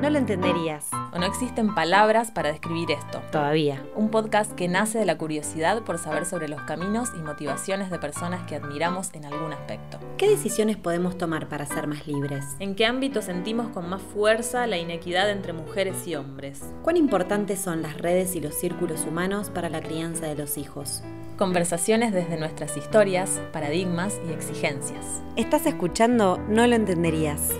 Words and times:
No 0.00 0.08
lo 0.08 0.16
entenderías. 0.16 0.88
O 1.12 1.18
no 1.18 1.26
existen 1.26 1.74
palabras 1.74 2.30
para 2.30 2.50
describir 2.50 2.90
esto. 2.90 3.20
Todavía. 3.30 3.84
Un 3.94 4.10
podcast 4.10 4.50
que 4.52 4.66
nace 4.66 4.98
de 4.98 5.04
la 5.04 5.18
curiosidad 5.18 5.82
por 5.82 5.98
saber 5.98 6.24
sobre 6.24 6.48
los 6.48 6.62
caminos 6.62 7.10
y 7.14 7.18
motivaciones 7.18 7.90
de 7.90 7.98
personas 7.98 8.46
que 8.46 8.56
admiramos 8.56 9.10
en 9.12 9.26
algún 9.26 9.52
aspecto. 9.52 9.98
¿Qué 10.16 10.30
decisiones 10.30 10.78
podemos 10.78 11.18
tomar 11.18 11.50
para 11.50 11.66
ser 11.66 11.86
más 11.86 12.06
libres? 12.06 12.46
¿En 12.60 12.76
qué 12.76 12.86
ámbito 12.86 13.20
sentimos 13.20 13.68
con 13.68 13.90
más 13.90 14.00
fuerza 14.00 14.66
la 14.66 14.78
inequidad 14.78 15.30
entre 15.30 15.52
mujeres 15.52 16.06
y 16.06 16.14
hombres? 16.14 16.62
¿Cuán 16.82 16.96
importantes 16.96 17.60
son 17.60 17.82
las 17.82 17.98
redes 17.98 18.34
y 18.36 18.40
los 18.40 18.54
círculos 18.54 19.04
humanos 19.04 19.50
para 19.50 19.68
la 19.68 19.82
crianza 19.82 20.26
de 20.26 20.34
los 20.34 20.56
hijos? 20.56 21.02
Conversaciones 21.36 22.14
desde 22.14 22.38
nuestras 22.38 22.74
historias, 22.78 23.38
paradigmas 23.52 24.18
y 24.26 24.32
exigencias. 24.32 25.22
Estás 25.36 25.66
escuchando 25.66 26.38
No 26.48 26.66
lo 26.66 26.74
entenderías. 26.74 27.50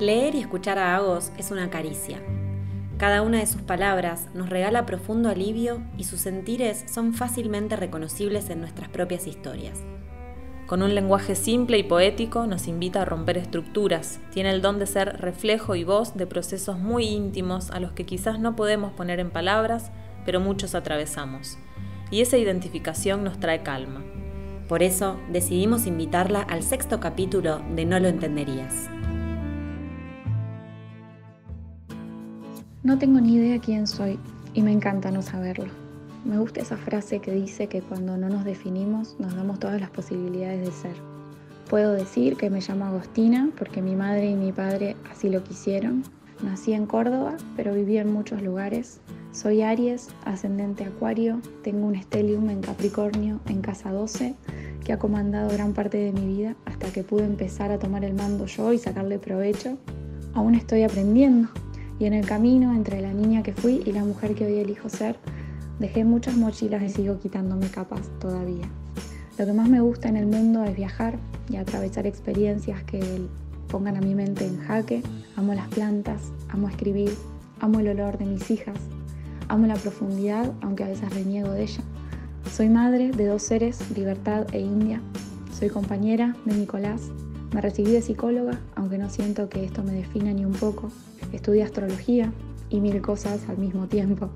Leer 0.00 0.34
y 0.34 0.38
escuchar 0.38 0.78
a 0.78 0.96
Agos 0.96 1.30
es 1.36 1.50
una 1.50 1.68
caricia. 1.68 2.22
Cada 2.96 3.20
una 3.20 3.40
de 3.40 3.46
sus 3.46 3.60
palabras 3.60 4.28
nos 4.32 4.48
regala 4.48 4.86
profundo 4.86 5.28
alivio 5.28 5.82
y 5.98 6.04
sus 6.04 6.20
sentires 6.20 6.86
son 6.90 7.12
fácilmente 7.12 7.76
reconocibles 7.76 8.48
en 8.48 8.60
nuestras 8.60 8.88
propias 8.88 9.26
historias. 9.26 9.78
Con 10.66 10.82
un 10.82 10.94
lenguaje 10.94 11.34
simple 11.34 11.76
y 11.76 11.82
poético 11.82 12.46
nos 12.46 12.66
invita 12.66 13.02
a 13.02 13.04
romper 13.04 13.36
estructuras, 13.36 14.20
tiene 14.32 14.52
el 14.52 14.62
don 14.62 14.78
de 14.78 14.86
ser 14.86 15.20
reflejo 15.20 15.74
y 15.74 15.84
voz 15.84 16.16
de 16.16 16.26
procesos 16.26 16.78
muy 16.78 17.04
íntimos 17.04 17.70
a 17.70 17.78
los 17.78 17.92
que 17.92 18.06
quizás 18.06 18.40
no 18.40 18.56
podemos 18.56 18.94
poner 18.94 19.20
en 19.20 19.30
palabras, 19.30 19.90
pero 20.24 20.40
muchos 20.40 20.74
atravesamos. 20.74 21.58
Y 22.10 22.22
esa 22.22 22.38
identificación 22.38 23.22
nos 23.22 23.38
trae 23.38 23.62
calma. 23.62 24.02
Por 24.66 24.82
eso 24.82 25.18
decidimos 25.30 25.86
invitarla 25.86 26.40
al 26.40 26.62
sexto 26.62 27.00
capítulo 27.00 27.60
de 27.74 27.84
No 27.84 28.00
lo 28.00 28.08
entenderías. 28.08 28.88
No 32.82 32.96
tengo 32.96 33.20
ni 33.20 33.34
idea 33.34 33.60
quién 33.60 33.86
soy 33.86 34.18
y 34.54 34.62
me 34.62 34.72
encanta 34.72 35.10
no 35.10 35.20
saberlo. 35.20 35.66
Me 36.24 36.38
gusta 36.38 36.62
esa 36.62 36.78
frase 36.78 37.18
que 37.18 37.30
dice 37.30 37.66
que 37.66 37.82
cuando 37.82 38.16
no 38.16 38.30
nos 38.30 38.42
definimos 38.46 39.16
nos 39.18 39.36
damos 39.36 39.58
todas 39.58 39.78
las 39.82 39.90
posibilidades 39.90 40.64
de 40.64 40.72
ser. 40.72 40.94
Puedo 41.68 41.92
decir 41.92 42.38
que 42.38 42.48
me 42.48 42.62
llamo 42.62 42.86
Agostina 42.86 43.50
porque 43.58 43.82
mi 43.82 43.94
madre 43.96 44.30
y 44.30 44.34
mi 44.34 44.50
padre 44.50 44.96
así 45.12 45.28
lo 45.28 45.44
quisieron. 45.44 46.04
Nací 46.42 46.72
en 46.72 46.86
Córdoba, 46.86 47.36
pero 47.54 47.74
viví 47.74 47.98
en 47.98 48.14
muchos 48.14 48.40
lugares. 48.40 49.00
Soy 49.30 49.60
Aries, 49.60 50.08
ascendente 50.24 50.84
Acuario, 50.86 51.42
tengo 51.62 51.86
un 51.86 51.96
estelium 51.96 52.48
en 52.48 52.62
Capricornio 52.62 53.40
en 53.46 53.60
casa 53.60 53.92
12 53.92 54.34
que 54.82 54.94
ha 54.94 54.98
comandado 54.98 55.50
gran 55.50 55.74
parte 55.74 55.98
de 55.98 56.12
mi 56.12 56.26
vida 56.26 56.56
hasta 56.64 56.90
que 56.90 57.04
pude 57.04 57.24
empezar 57.24 57.72
a 57.72 57.78
tomar 57.78 58.04
el 58.04 58.14
mando 58.14 58.46
yo 58.46 58.72
y 58.72 58.78
sacarle 58.78 59.18
provecho. 59.18 59.76
Aún 60.32 60.54
estoy 60.54 60.82
aprendiendo, 60.82 61.50
y 62.00 62.06
en 62.06 62.14
el 62.14 62.26
camino, 62.26 62.74
entre 62.74 63.02
la 63.02 63.12
niña 63.12 63.42
que 63.42 63.52
fui 63.52 63.82
y 63.84 63.92
la 63.92 64.02
mujer 64.02 64.34
que 64.34 64.46
hoy 64.46 64.58
elijo 64.58 64.88
ser, 64.88 65.16
dejé 65.78 66.02
muchas 66.04 66.34
mochilas 66.34 66.82
y 66.82 66.88
sigo 66.88 67.18
quitándome 67.18 67.68
capas 67.68 68.08
todavía. 68.18 68.64
Lo 69.38 69.44
que 69.44 69.52
más 69.52 69.68
me 69.68 69.82
gusta 69.82 70.08
en 70.08 70.16
el 70.16 70.26
mundo 70.26 70.64
es 70.64 70.74
viajar 70.74 71.18
y 71.50 71.56
atravesar 71.56 72.06
experiencias 72.06 72.82
que 72.84 73.28
pongan 73.68 73.98
a 73.98 74.00
mi 74.00 74.14
mente 74.14 74.46
en 74.46 74.58
jaque. 74.60 75.02
Amo 75.36 75.52
las 75.52 75.68
plantas, 75.68 76.32
amo 76.48 76.68
escribir, 76.68 77.14
amo 77.60 77.80
el 77.80 77.88
olor 77.88 78.16
de 78.16 78.24
mis 78.24 78.50
hijas, 78.50 78.78
amo 79.48 79.66
la 79.66 79.74
profundidad, 79.74 80.50
aunque 80.62 80.84
a 80.84 80.88
veces 80.88 81.14
reniego 81.14 81.50
de 81.50 81.64
ella. 81.64 81.82
Soy 82.50 82.70
madre 82.70 83.10
de 83.10 83.26
dos 83.26 83.42
seres, 83.42 83.78
Libertad 83.94 84.46
e 84.54 84.60
India. 84.60 85.02
Soy 85.52 85.68
compañera 85.68 86.34
de 86.46 86.54
Nicolás. 86.54 87.10
Me 87.52 87.60
recibí 87.60 87.90
de 87.90 88.00
psicóloga, 88.00 88.60
aunque 88.76 88.96
no 88.96 89.10
siento 89.10 89.48
que 89.48 89.64
esto 89.64 89.82
me 89.82 89.92
defina 89.92 90.32
ni 90.32 90.44
un 90.44 90.52
poco. 90.52 90.88
Estudié 91.32 91.64
astrología 91.64 92.32
y 92.68 92.80
mil 92.80 93.02
cosas 93.02 93.48
al 93.48 93.58
mismo 93.58 93.88
tiempo. 93.88 94.30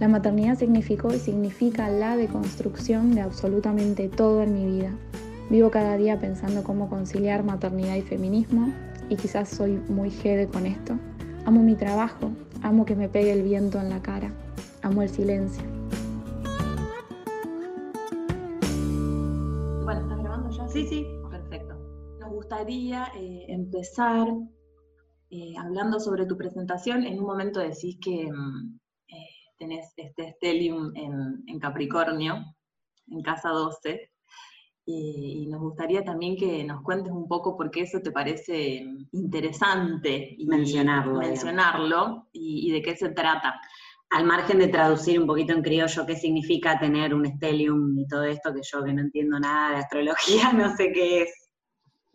La 0.00 0.08
maternidad 0.08 0.58
significó 0.58 1.14
y 1.14 1.18
significa 1.18 1.88
la 1.88 2.16
deconstrucción 2.16 3.14
de 3.14 3.20
absolutamente 3.20 4.08
todo 4.08 4.42
en 4.42 4.52
mi 4.52 4.66
vida. 4.66 4.90
Vivo 5.48 5.70
cada 5.70 5.96
día 5.96 6.18
pensando 6.18 6.64
cómo 6.64 6.90
conciliar 6.90 7.44
maternidad 7.44 7.94
y 7.94 8.02
feminismo 8.02 8.72
y 9.08 9.16
quizás 9.16 9.48
soy 9.48 9.80
muy 9.88 10.10
jede 10.10 10.48
con 10.48 10.66
esto. 10.66 10.98
Amo 11.44 11.62
mi 11.62 11.76
trabajo, 11.76 12.32
amo 12.62 12.84
que 12.84 12.96
me 12.96 13.08
pegue 13.08 13.32
el 13.32 13.42
viento 13.42 13.80
en 13.80 13.88
la 13.90 14.02
cara, 14.02 14.32
amo 14.82 15.02
el 15.02 15.08
silencio. 15.08 15.62
Bueno, 19.84 20.00
¿estás 20.00 20.18
grabando 20.18 20.50
ya? 20.50 20.68
Sí, 20.68 20.86
sí, 20.88 21.06
gustaría 22.46 23.10
eh, 23.16 23.46
empezar 23.48 24.28
eh, 25.30 25.54
hablando 25.58 25.98
sobre 25.98 26.26
tu 26.26 26.36
presentación, 26.36 27.02
en 27.02 27.18
un 27.18 27.26
momento 27.26 27.58
decís 27.58 27.98
que 28.00 28.30
mm, 28.30 28.78
eh, 29.08 29.28
tenés 29.58 29.92
este 29.96 30.30
stellium 30.34 30.92
en, 30.94 31.58
Capricornio, 31.58 32.36
en 33.08 33.22
casa 33.22 33.48
12, 33.48 34.12
y, 34.84 35.48
nos 35.48 35.60
gustaría 35.60 36.04
también 36.04 36.36
que 36.36 36.62
nos 36.62 36.82
cuentes 36.82 37.12
un 37.12 37.26
poco 37.26 37.56
por 37.56 37.68
qué 37.72 37.80
eso 37.80 37.98
te 38.00 38.12
parece 38.12 38.86
interesante 39.10 40.36
mencionarlo, 40.46 41.18
mencionarlo 41.18 42.28
y, 42.32 42.70
de 42.70 42.80
qué 42.80 42.94
se 42.94 43.08
trata. 43.08 43.60
Al 44.10 44.24
margen 44.24 44.60
de 44.60 44.68
traducir 44.68 45.18
un 45.18 45.26
poquito 45.26 45.52
en 45.52 45.62
criollo 45.62 46.06
qué 46.06 46.14
significa 46.14 46.78
tener 46.78 47.12
un 47.12 47.26
stellium 47.26 47.98
y 47.98 48.06
todo 48.06 48.22
esto, 48.22 48.54
que 48.54 48.60
yo 48.62 48.84
que 48.84 48.92
no 48.92 49.00
entiendo 49.00 49.40
nada 49.40 49.70
de 49.70 49.76
astrología, 49.78 50.52
no 50.52 50.76
sé 50.76 50.92
qué 50.92 51.22
es. 51.22 51.45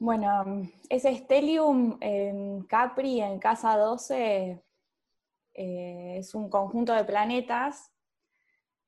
Bueno, 0.03 0.67
ese 0.89 1.15
Stellium 1.15 1.99
en 2.01 2.63
Capri, 2.63 3.21
en 3.21 3.37
casa 3.37 3.77
12, 3.77 4.59
eh, 5.53 6.15
es 6.17 6.33
un 6.33 6.49
conjunto 6.49 6.91
de 6.91 7.05
planetas 7.05 7.91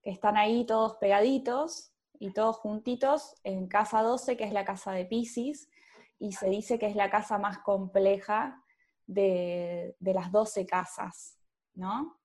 que 0.02 0.10
están 0.10 0.38
ahí 0.38 0.66
todos 0.66 0.96
pegaditos 0.96 1.94
y 2.18 2.34
todos 2.34 2.58
juntitos 2.58 3.36
en 3.44 3.68
casa 3.68 4.02
12, 4.02 4.36
que 4.36 4.44
es 4.44 4.54
la 4.54 4.66
casa 4.66 4.92
de 4.94 5.06
Pisces, 5.06 5.70
y 6.18 6.32
se 6.32 6.50
dice 6.50 6.80
que 6.80 6.88
es 6.88 6.96
la 6.96 7.12
casa 7.12 7.38
más 7.38 7.60
compleja 7.60 8.64
de, 9.06 9.96
las 10.00 10.32
12 10.32 10.66
casas, 10.66 11.38
¿no? 11.76 12.20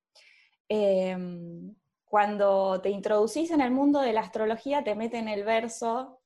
Em, 0.66 1.74
cuando 2.06 2.80
te 2.80 2.88
introducís 2.88 3.50
en 3.50 3.60
el 3.60 3.70
mundo 3.70 4.00
de 4.00 4.14
la 4.14 4.22
astrología, 4.22 4.82
te 4.82 4.94
meten 4.94 5.28
el 5.28 5.44
verso, 5.44 6.22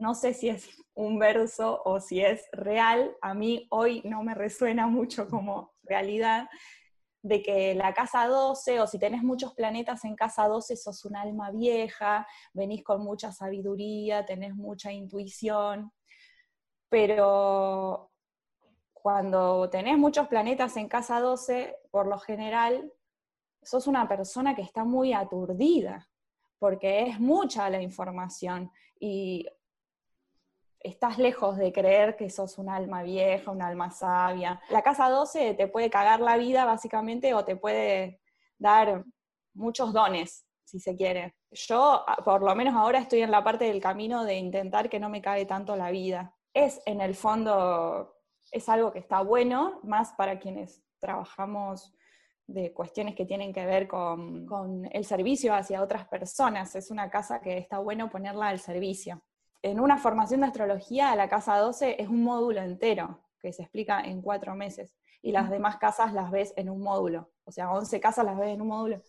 no 0.00 0.14
sé 0.14 0.34
si 0.34 0.48
es 0.48 0.68
un 0.94 1.18
verso 1.18 1.82
o 1.84 2.00
si 2.00 2.20
es 2.20 2.48
real, 2.52 3.16
a 3.22 3.34
mí 3.34 3.66
hoy 3.70 4.02
no 4.04 4.22
me 4.22 4.34
resuena 4.34 4.86
mucho 4.86 5.28
como 5.28 5.74
realidad, 5.82 6.48
de 7.22 7.42
que 7.42 7.74
la 7.74 7.92
casa 7.94 8.26
12, 8.26 8.80
o 8.80 8.86
si 8.86 8.98
tenés 8.98 9.22
muchos 9.22 9.54
planetas 9.54 10.04
en 10.04 10.14
casa 10.14 10.46
12, 10.46 10.76
sos 10.76 11.04
un 11.04 11.16
alma 11.16 11.50
vieja, 11.50 12.26
venís 12.52 12.82
con 12.84 13.02
mucha 13.02 13.32
sabiduría, 13.32 14.24
tenés 14.24 14.54
mucha 14.54 14.92
intuición, 14.92 15.92
pero 16.88 18.10
cuando 18.92 19.68
tenés 19.70 19.98
muchos 19.98 20.28
planetas 20.28 20.76
en 20.76 20.88
casa 20.88 21.20
12, 21.20 21.76
por 21.90 22.06
lo 22.06 22.18
general, 22.18 22.92
sos 23.62 23.86
una 23.86 24.08
persona 24.08 24.54
que 24.54 24.62
está 24.62 24.84
muy 24.84 25.12
aturdida, 25.12 26.08
porque 26.58 27.02
es 27.02 27.20
mucha 27.20 27.68
la 27.70 27.80
información. 27.80 28.70
Y 29.00 29.46
estás 30.80 31.18
lejos 31.18 31.56
de 31.56 31.72
creer 31.72 32.16
que 32.16 32.30
sos 32.30 32.58
un 32.58 32.68
alma 32.68 33.02
vieja, 33.02 33.50
un 33.50 33.62
alma 33.62 33.90
sabia. 33.90 34.60
La 34.70 34.82
casa 34.82 35.08
12 35.08 35.54
te 35.54 35.68
puede 35.68 35.90
cagar 35.90 36.20
la 36.20 36.36
vida 36.36 36.64
básicamente 36.64 37.34
o 37.34 37.44
te 37.44 37.56
puede 37.56 38.20
dar 38.58 39.04
muchos 39.54 39.92
dones, 39.92 40.46
si 40.64 40.78
se 40.78 40.96
quiere. 40.96 41.34
Yo, 41.50 42.04
por 42.24 42.42
lo 42.42 42.54
menos 42.54 42.74
ahora, 42.74 43.00
estoy 43.00 43.22
en 43.22 43.30
la 43.30 43.42
parte 43.42 43.64
del 43.64 43.80
camino 43.80 44.24
de 44.24 44.36
intentar 44.36 44.88
que 44.88 45.00
no 45.00 45.08
me 45.08 45.22
cague 45.22 45.46
tanto 45.46 45.76
la 45.76 45.90
vida. 45.90 46.34
Es, 46.52 46.80
en 46.86 47.00
el 47.00 47.14
fondo, 47.14 48.14
es 48.52 48.68
algo 48.68 48.92
que 48.92 48.98
está 49.00 49.22
bueno, 49.22 49.80
más 49.82 50.12
para 50.12 50.38
quienes 50.38 50.82
trabajamos 51.00 51.94
de 52.46 52.72
cuestiones 52.72 53.14
que 53.14 53.26
tienen 53.26 53.52
que 53.52 53.66
ver 53.66 53.86
con, 53.86 54.46
con 54.46 54.88
el 54.90 55.04
servicio 55.04 55.54
hacia 55.54 55.82
otras 55.82 56.08
personas. 56.08 56.74
Es 56.76 56.90
una 56.90 57.10
casa 57.10 57.40
que 57.40 57.58
está 57.58 57.78
bueno 57.78 58.08
ponerla 58.08 58.48
al 58.48 58.58
servicio 58.58 59.22
en 59.62 59.80
una 59.80 59.98
formación 59.98 60.40
de 60.40 60.46
astrología, 60.46 61.14
la 61.16 61.28
casa 61.28 61.56
12 61.58 62.00
es 62.00 62.08
un 62.08 62.22
módulo 62.22 62.60
entero 62.60 63.20
que 63.40 63.52
se 63.52 63.62
explica 63.62 64.00
en 64.00 64.22
cuatro 64.22 64.54
meses 64.54 64.94
y 65.22 65.32
las 65.32 65.50
demás 65.50 65.76
casas 65.76 66.12
las 66.12 66.30
ves 66.30 66.52
en 66.56 66.70
un 66.70 66.80
módulo. 66.80 67.30
O 67.44 67.52
sea, 67.52 67.72
11 67.72 68.00
casas 68.00 68.24
las 68.24 68.38
ves 68.38 68.54
en 68.54 68.62
un 68.62 68.68
módulo 68.68 69.02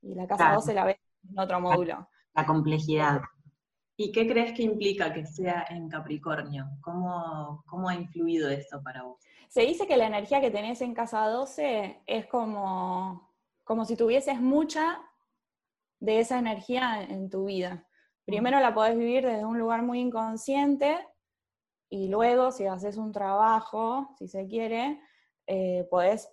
y 0.00 0.14
la 0.14 0.26
casa 0.26 0.52
12 0.54 0.74
la 0.74 0.84
ves 0.84 0.96
en 1.30 1.38
otro 1.38 1.60
módulo. 1.60 2.08
La, 2.34 2.46
complejidad. 2.46 3.20
¿Y 3.96 4.10
qué 4.10 4.26
crees 4.26 4.52
que 4.54 4.62
implica 4.62 5.12
que 5.12 5.26
sea 5.26 5.66
en 5.68 5.88
Capricornio? 5.88 6.66
¿Cómo, 6.80 7.62
¿Cómo 7.66 7.88
ha 7.88 7.94
influido 7.94 8.48
eso 8.48 8.82
para 8.82 9.02
vos? 9.02 9.18
Se 9.48 9.62
dice 9.62 9.86
que 9.86 9.96
la 9.96 10.06
energía 10.06 10.40
que 10.40 10.50
tenés 10.50 10.80
en 10.80 10.94
casa 10.94 11.26
12 11.28 12.02
es 12.06 12.26
como, 12.26 13.30
como 13.64 13.84
si 13.84 13.96
tuvieses 13.96 14.40
mucha 14.40 14.98
de 16.00 16.20
esa 16.20 16.38
energía 16.38 17.02
en 17.02 17.28
tu 17.30 17.44
vida. 17.44 17.86
Primero 18.24 18.60
la 18.60 18.74
podés 18.74 18.96
vivir 18.96 19.26
desde 19.26 19.44
un 19.44 19.58
lugar 19.58 19.82
muy 19.82 20.00
inconsciente 20.00 20.96
y 21.88 22.08
luego 22.08 22.52
si 22.52 22.66
haces 22.66 22.96
un 22.96 23.12
trabajo, 23.12 24.14
si 24.18 24.28
se 24.28 24.46
quiere, 24.46 25.00
eh, 25.46 25.86
podés 25.90 26.32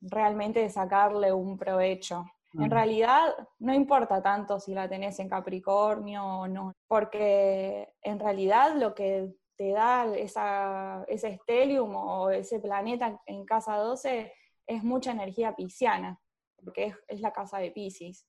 realmente 0.00 0.68
sacarle 0.68 1.32
un 1.32 1.56
provecho. 1.56 2.24
En 2.54 2.66
mm. 2.66 2.70
realidad 2.70 3.48
no 3.60 3.72
importa 3.72 4.20
tanto 4.22 4.58
si 4.58 4.74
la 4.74 4.88
tenés 4.88 5.18
en 5.20 5.28
Capricornio 5.28 6.24
o 6.24 6.48
no, 6.48 6.72
porque 6.88 7.94
en 8.02 8.18
realidad 8.18 8.74
lo 8.74 8.94
que 8.94 9.32
te 9.56 9.72
da 9.72 10.06
ese 10.16 11.28
estelium 11.28 11.94
o 11.94 12.30
ese 12.30 12.60
planeta 12.60 13.20
en 13.26 13.44
casa 13.44 13.76
12 13.76 14.32
es 14.66 14.82
mucha 14.82 15.12
energía 15.12 15.54
pisciana, 15.54 16.18
porque 16.56 16.94
es, 17.08 17.20
la 17.20 17.32
casa 17.32 17.58
de 17.58 17.70
Pisces. 17.70 18.26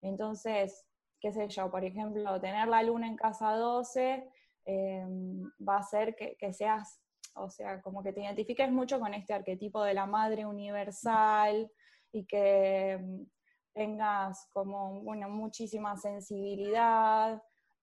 Entonces, 0.00 0.84
qué 1.22 1.32
sé 1.32 1.48
yo, 1.48 1.70
por 1.70 1.84
ejemplo, 1.84 2.40
tener 2.40 2.66
la 2.66 2.82
luna 2.82 3.06
en 3.06 3.16
casa 3.16 3.52
12 3.54 4.28
em, 4.64 5.44
va 5.66 5.76
a 5.76 5.78
hacer 5.78 6.16
que, 6.16 6.52
seas, 6.52 7.00
o 7.36 7.48
sea, 7.48 7.80
como 7.80 8.02
que 8.02 8.12
te 8.12 8.22
identifiques 8.22 8.70
mucho 8.72 8.98
con 8.98 9.14
este 9.14 9.32
arquetipo 9.32 9.84
de 9.84 9.94
la 9.94 10.04
madre 10.04 10.44
universal 10.44 11.70
y 12.10 12.26
que 12.26 12.92
em, 12.92 13.26
tengas 13.72 14.50
como, 14.52 15.00
bueno, 15.02 15.28
muchísima 15.28 15.96
sensibilidad, 15.96 17.40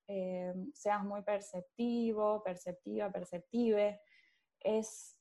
eh, 0.10 0.54
seas 0.74 1.04
muy 1.04 1.22
perceptivo, 1.24 2.44
perceptiva, 2.44 3.10
perceptive. 3.10 4.02
Es, 4.60 5.18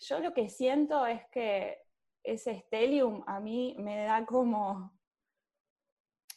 yo 0.00 0.18
lo 0.18 0.34
que 0.34 0.50
siento 0.50 1.06
es 1.06 1.22
que 1.32 1.78
ese 2.22 2.60
stellium 2.60 3.24
a 3.26 3.40
mí 3.40 3.74
me 3.78 4.04
da 4.04 4.26
como, 4.26 4.92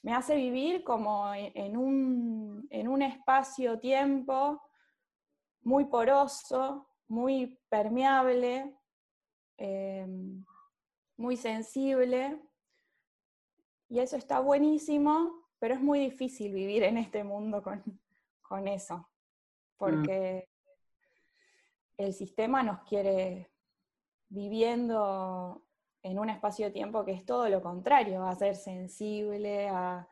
me 0.05 0.13
hace 0.13 0.35
vivir 0.35 0.83
como 0.83 1.33
en 1.33 1.75
un, 1.75 2.67
en 2.69 2.87
un 2.87 3.01
espacio-tiempo 3.01 4.61
muy 5.63 5.85
poroso, 5.85 6.87
muy 7.07 7.59
permeable, 7.69 8.77
eh, 9.57 10.05
muy 11.17 11.35
sensible, 11.35 12.39
y 13.89 13.97
eso 13.97 14.15
está 14.15 14.41
buenísimo, 14.41 15.47
pero 15.57 15.73
es 15.73 15.81
muy 15.81 15.99
difícil 16.01 16.53
vivir 16.53 16.83
en 16.83 16.99
este 16.99 17.23
mundo 17.23 17.63
con, 17.63 18.67
eso, 18.67 18.97
mm. 18.97 19.05
porque 19.77 20.47
el 21.97 22.13
sistema 22.13 22.61
nos 22.61 22.83
quiere 22.83 23.51
viviendo 24.29 25.64
en 26.05 26.19
un 26.19 26.29
espacio 26.29 26.67
de 26.67 26.71
tiempo 26.71 27.03
que 27.03 27.13
es 27.13 27.25
todo 27.25 27.49
lo 27.49 27.63
contrario, 27.63 28.23
a 28.23 28.35
ser 28.35 28.55
sensible, 28.55 29.67
a, 29.69 30.07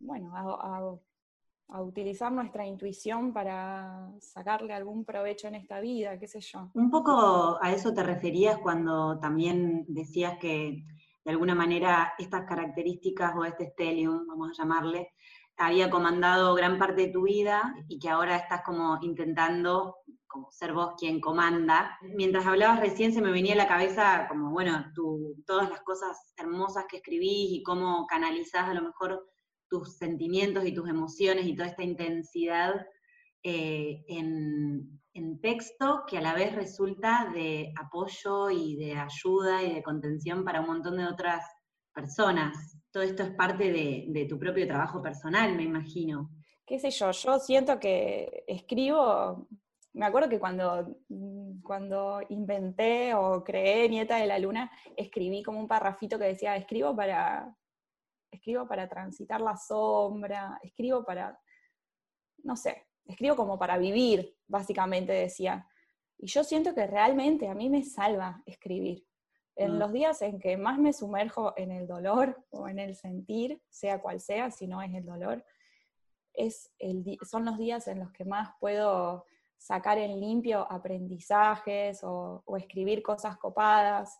bueno, 0.00 0.32
a, 0.34 1.80
utilizar 1.80 2.30
nuestra 2.32 2.66
intuición 2.66 3.32
para 3.32 4.10
sacarle 4.20 4.74
algún 4.74 5.04
provecho 5.04 5.48
en 5.48 5.54
esta 5.54 5.80
vida, 5.80 6.18
qué 6.18 6.26
sé 6.26 6.40
yo. 6.40 6.70
Un 6.74 6.90
poco 6.90 7.58
a 7.60 7.72
eso 7.72 7.94
te 7.94 8.02
referías 8.02 8.58
cuando 8.58 9.18
también 9.18 9.84
decías 9.88 10.36
que 10.38 10.84
de 11.24 11.30
alguna 11.30 11.54
manera 11.54 12.12
estas 12.18 12.44
características 12.46 13.34
o 13.36 13.44
este 13.44 13.70
stellium, 13.70 14.26
vamos 14.26 14.50
a 14.50 14.62
llamarle, 14.62 15.12
había 15.56 15.90
comandado 15.90 16.54
gran 16.54 16.78
parte 16.78 17.02
de 17.02 17.12
tu 17.12 17.22
vida 17.22 17.74
y 17.88 17.98
que 17.98 18.08
ahora 18.08 18.36
estás 18.36 18.62
como 18.62 18.98
intentando 19.02 19.96
como 20.34 20.50
ser 20.50 20.72
vos 20.72 20.94
quien 20.98 21.20
comanda. 21.20 21.96
Mientras 22.02 22.44
hablabas 22.44 22.80
recién 22.80 23.12
se 23.12 23.22
me 23.22 23.30
venía 23.30 23.54
a 23.54 23.56
la 23.56 23.68
cabeza 23.68 24.26
como, 24.28 24.50
bueno, 24.50 24.84
todas 25.46 25.70
las 25.70 25.80
cosas 25.82 26.34
hermosas 26.36 26.86
que 26.90 26.96
escribís 26.96 27.52
y 27.52 27.62
cómo 27.62 28.04
canalizás 28.08 28.68
a 28.68 28.74
lo 28.74 28.82
mejor 28.82 29.24
tus 29.70 29.96
sentimientos 29.96 30.66
y 30.66 30.74
tus 30.74 30.88
emociones 30.88 31.46
y 31.46 31.54
toda 31.54 31.68
esta 31.68 31.84
intensidad 31.84 32.84
eh, 33.44 34.04
en, 34.08 35.00
texto 35.40 36.04
que 36.08 36.16
a 36.16 36.22
la 36.22 36.34
vez 36.34 36.54
resulta 36.54 37.30
de 37.34 37.72
apoyo 37.78 38.48
y 38.50 38.76
de 38.76 38.96
ayuda 38.96 39.62
y 39.62 39.74
de 39.74 39.82
contención 39.82 40.42
para 40.42 40.60
un 40.60 40.66
montón 40.66 40.96
de 40.96 41.04
otras 41.04 41.44
personas. 41.94 42.78
Todo 42.90 43.02
esto 43.02 43.22
es 43.22 43.30
parte 43.34 43.70
de, 43.70 44.26
tu 44.26 44.38
propio 44.38 44.66
trabajo 44.66 45.02
personal, 45.02 45.54
me 45.54 45.64
imagino. 45.64 46.30
Qué 46.66 46.78
sé 46.78 46.90
yo, 46.90 47.10
yo 47.10 47.38
siento 47.38 47.78
que 47.78 48.44
escribo, 48.48 49.46
me 49.94 50.06
acuerdo 50.06 50.28
que 50.28 50.40
cuando, 50.40 50.96
cuando 51.62 52.20
inventé 52.28 53.14
o 53.14 53.44
creé 53.44 53.88
Nieta 53.88 54.16
de 54.16 54.26
la 54.26 54.40
Luna, 54.40 54.70
escribí 54.96 55.42
como 55.42 55.60
un 55.60 55.68
parrafito 55.68 56.18
que 56.18 56.24
decía, 56.24 56.56
escribo 56.56 56.96
para, 56.96 57.56
escribo 58.30 58.66
para 58.66 58.88
transitar 58.88 59.40
la 59.40 59.56
sombra, 59.56 60.58
escribo 60.62 61.04
para, 61.04 61.40
no 62.42 62.56
sé, 62.56 62.88
escribo 63.06 63.36
como 63.36 63.56
para 63.56 63.78
vivir, 63.78 64.36
básicamente 64.48 65.12
decía. 65.12 65.68
Y 66.18 66.26
yo 66.26 66.42
siento 66.42 66.74
que 66.74 66.88
realmente 66.88 67.48
a 67.48 67.54
mí 67.54 67.70
me 67.70 67.84
salva 67.84 68.42
escribir. 68.46 69.06
En 69.54 69.76
mm. 69.76 69.78
los 69.78 69.92
días 69.92 70.22
en 70.22 70.40
que 70.40 70.56
más 70.56 70.76
me 70.76 70.92
sumerjo 70.92 71.54
en 71.56 71.70
el 71.70 71.86
dolor 71.86 72.44
o 72.50 72.66
en 72.66 72.80
el 72.80 72.96
sentir, 72.96 73.62
sea 73.68 74.02
cual 74.02 74.20
sea, 74.20 74.50
si 74.50 74.66
no 74.66 74.82
es 74.82 74.92
el 74.92 75.06
dolor, 75.06 75.44
es 76.32 76.72
el, 76.80 77.16
son 77.22 77.44
los 77.44 77.58
días 77.58 77.86
en 77.86 78.00
los 78.00 78.10
que 78.10 78.24
más 78.24 78.50
puedo 78.58 79.24
sacar 79.58 79.98
en 79.98 80.20
limpio 80.20 80.70
aprendizajes 80.70 82.02
o, 82.02 82.42
o 82.44 82.56
escribir 82.56 83.02
cosas 83.02 83.36
copadas. 83.36 84.18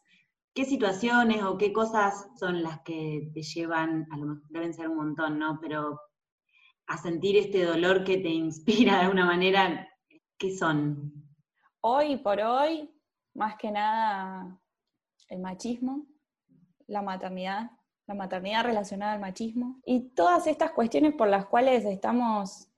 ¿Qué 0.55 0.65
situaciones 0.65 1.43
o 1.43 1.59
qué 1.59 1.73
cosas 1.73 2.29
son 2.39 2.63
las 2.63 2.81
que 2.83 3.31
te 3.35 3.43
llevan, 3.43 4.07
a 4.11 4.17
lo 4.17 4.27
mejor 4.27 4.49
deben 4.49 4.75
ser 4.75 4.89
un 4.89 4.97
montón, 4.97 5.39
¿no? 5.39 5.59
Pero 5.61 6.01
a 6.87 6.97
sentir 6.99 7.37
este 7.37 7.65
dolor 7.65 8.05
que 8.05 8.19
te 8.19 8.29
inspira 8.29 8.95
de 8.95 9.01
alguna 9.01 9.27
manera, 9.27 9.89
¿qué 10.39 10.57
son? 10.57 11.13
Hoy 11.81 12.17
por 12.19 12.41
hoy, 12.41 12.91
más 13.35 13.57
que 13.57 13.71
nada, 13.71 14.59
el 15.29 15.41
machismo, 15.41 16.07
la 16.87 17.03
maternidad, 17.03 17.71
la 18.07 18.15
maternidad 18.15 18.65
relacionada 18.65 19.15
al 19.15 19.21
machismo 19.21 19.81
y 19.85 20.11
todas 20.11 20.47
estas 20.47 20.73
cuestiones 20.73 21.15
por 21.15 21.29
las 21.29 21.47
cuales 21.47 21.85
estamos 21.85 22.69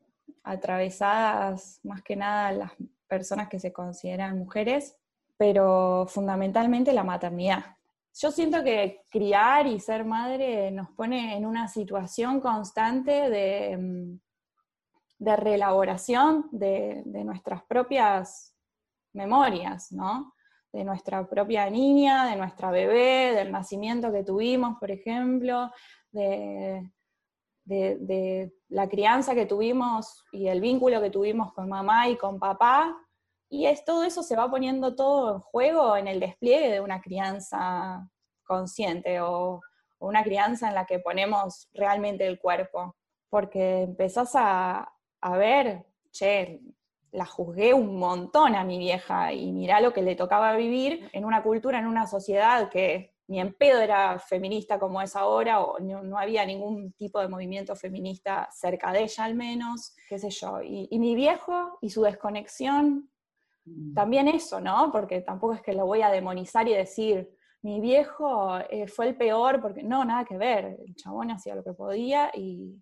atravesadas, 0.47 1.81
más 1.83 2.03
que 2.03 2.17
nada 2.17 2.53
las 2.53 2.73
personas 3.09 3.49
que 3.49 3.59
se 3.59 3.73
consideran 3.73 4.39
mujeres, 4.39 4.97
pero 5.37 6.07
fundamentalmente 6.09 6.93
la 6.93 7.05
maternidad. 7.05 7.65
Yo 8.19 8.31
siento 8.31 8.65
que 8.65 9.03
criar 9.11 9.67
y 9.67 9.81
ser 9.81 10.05
madre 10.05 10.71
nos 10.71 10.89
pone 10.91 11.37
en 11.37 11.45
una 11.45 11.69
situación 11.69 12.41
constante 12.41 13.29
de, 13.29 13.77
mm, 13.77 14.19
de 15.19 15.37
reelaboración 15.37 16.49
de, 16.53 17.03
nuestras 17.05 17.63
propias 17.65 18.55
memorias, 19.13 19.91
¿no? 19.93 20.33
De 20.73 20.85
nuestra 20.85 21.27
propia 21.29 21.69
niña, 21.69 22.27
de 22.27 22.37
nuestra 22.37 22.71
bebé, 22.71 23.35
del 23.35 23.51
nacimiento 23.51 24.13
que 24.13 24.23
tuvimos, 24.23 24.79
por 24.79 24.91
ejemplo, 24.91 25.71
de, 26.13 26.91
de, 27.65 28.53
la 28.69 28.89
crianza 28.89 29.35
que 29.35 29.47
tuvimos 29.47 30.25
y 30.33 30.49
el 30.49 30.61
vínculo 30.61 31.01
que 31.01 31.11
tuvimos 31.11 31.53
con 31.53 31.69
mamá 31.69 32.09
y 32.09 32.17
con 32.17 32.39
papá, 32.39 32.97
y 33.49 33.67
es, 33.67 33.85
todo 33.85 34.03
eso 34.03 34.23
se 34.23 34.37
va 34.37 34.51
poniendo 34.51 34.97
todo 34.97 35.35
en 35.35 35.41
juego 35.41 35.97
en 35.97 36.09
el 36.09 36.19
despliegue 36.19 36.71
de 36.71 36.81
una 36.81 37.01
crianza 37.01 38.09
consciente 38.45 39.21
o, 39.21 39.61
una 39.99 40.23
crianza 40.23 40.69
en 40.69 40.75
la 40.75 40.85
que 40.85 40.99
ponemos 40.99 41.71
realmente 41.73 42.27
el 42.27 42.39
cuerpo. 42.39 42.95
Porque 43.31 43.85
empezás 43.85 44.33
a, 44.35 44.93
a 45.23 45.37
ver, 45.39 45.87
che, 46.11 46.61
la 47.13 47.25
juzgué 47.25 47.73
un 47.73 47.99
montón 47.99 48.55
a 48.55 48.65
mi 48.65 48.79
vieja 48.79 49.33
y 49.33 49.53
mirá 49.53 49.81
lo 49.81 49.95
que 49.95 50.03
le 50.03 50.15
tocaba 50.15 50.55
vivir 50.55 51.09
en 51.13 51.25
una 51.25 51.43
cultura, 51.43 51.79
en 51.79 51.87
una 51.87 52.07
sociedad 52.07 52.69
que 52.69 53.16
ni 53.29 53.41
en 53.41 53.55
pedo 53.55 53.81
era 53.81 54.19
feminista 54.19 54.79
como 54.79 55.03
es 55.03 55.17
ahora, 55.17 55.61
o 55.61 55.79
no, 55.81 56.19
había 56.19 56.45
ningún 56.47 56.93
tipo 56.93 57.21
de 57.21 57.29
movimiento 57.29 57.75
feminista 57.75 58.49
cerca 58.53 58.93
de 58.93 59.03
ella 59.03 59.25
al 59.25 59.35
menos, 59.35 59.95
qué 60.09 60.19
sé 60.19 60.31
yo. 60.31 60.61
y 60.63 60.99
mi 60.99 61.15
viejo 61.15 61.79
y 61.81 61.91
su 61.91 62.03
desconexión 62.03 63.11
Mm. 63.67 63.95
También 63.95 64.29
eso, 64.29 64.61
¿no? 64.61 64.91
Porque 64.93 65.21
tampoco 65.21 65.55
es 65.55 65.63
que 65.63 65.75
lo 65.75 65.87
voy 65.87 66.03
a 66.03 66.11
demonizar 66.11 66.67
y 66.69 66.75
decir, 66.75 67.31
mi 67.63 67.81
viejo 67.81 68.59
eh, 68.71 68.87
fue 68.87 69.09
el 69.09 69.17
peor, 69.17 69.61
porque 69.61 69.83
no, 69.83 70.05
nada 70.05 70.25
que 70.25 70.39
ver, 70.39 70.79
el 70.87 70.95
chabón 70.95 71.31
hacía 71.31 71.55
lo 71.55 71.65
que 71.65 71.73
podía 71.73 72.31
y, 72.35 72.81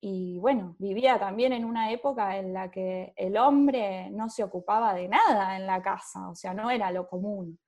y, 0.00 0.38
bueno, 0.38 0.76
vivía 0.78 1.18
también 1.18 1.52
en 1.52 1.64
una 1.64 1.90
época 1.92 2.36
en 2.36 2.52
la 2.52 2.70
que 2.70 3.12
el 3.16 3.36
hombre 3.38 4.10
no 4.10 4.28
se 4.28 4.44
ocupaba 4.44 4.94
de 4.94 5.08
nada 5.08 5.56
en 5.56 5.66
la 5.66 5.82
casa, 5.82 6.28
o 6.28 6.34
sea, 6.34 6.52
no 6.52 6.70
era 6.70 6.90
lo 6.90 7.08
común. 7.08 7.58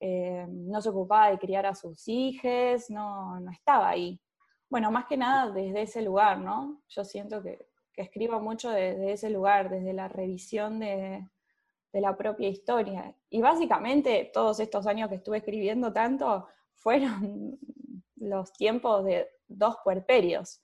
Eh, 0.00 0.46
no 0.48 0.80
se 0.80 0.90
ocupaba 0.90 1.30
de 1.30 1.38
criar 1.38 1.66
a 1.66 1.74
sus 1.74 2.06
hijos, 2.08 2.88
no, 2.90 3.40
no 3.40 3.50
estaba 3.50 3.88
ahí. 3.88 4.20
Bueno, 4.70 4.90
más 4.90 5.06
que 5.06 5.16
nada 5.16 5.50
desde 5.50 5.82
ese 5.82 6.02
lugar, 6.02 6.38
¿no? 6.38 6.82
Yo 6.88 7.04
siento 7.04 7.42
que, 7.42 7.66
que 7.92 8.02
escribo 8.02 8.40
mucho 8.40 8.70
desde 8.70 9.12
ese 9.12 9.30
lugar, 9.30 9.70
desde 9.70 9.92
la 9.92 10.08
revisión 10.08 10.78
de, 10.78 11.26
de 11.92 12.00
la 12.00 12.16
propia 12.16 12.48
historia. 12.48 13.14
Y 13.30 13.40
básicamente 13.40 14.30
todos 14.32 14.60
estos 14.60 14.86
años 14.86 15.08
que 15.08 15.16
estuve 15.16 15.38
escribiendo 15.38 15.92
tanto 15.92 16.46
fueron 16.74 17.58
los 18.16 18.52
tiempos 18.52 19.04
de 19.04 19.28
dos 19.46 19.76
puerperios. 19.82 20.62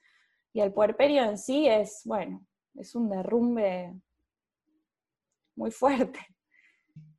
Y 0.53 0.61
el 0.61 0.73
puerperio 0.73 1.25
en 1.25 1.39
sí 1.39 1.67
es, 1.67 2.03
bueno, 2.05 2.47
es 2.75 2.95
un 2.95 3.09
derrumbe 3.09 3.95
muy 5.57 5.71
fuerte. 5.71 6.21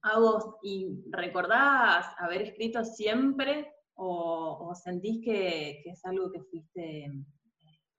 A 0.06 0.20
¿y 0.62 1.04
recordás 1.10 2.06
haber 2.20 2.44
escrito 2.44 2.86
siempre 2.86 3.74
o, 3.96 4.72
sentís 4.76 5.26
que, 5.26 5.82
es 5.84 6.06
algo 6.06 6.32
que 6.32 6.44
fuiste 6.44 7.06
eh, 7.06 7.26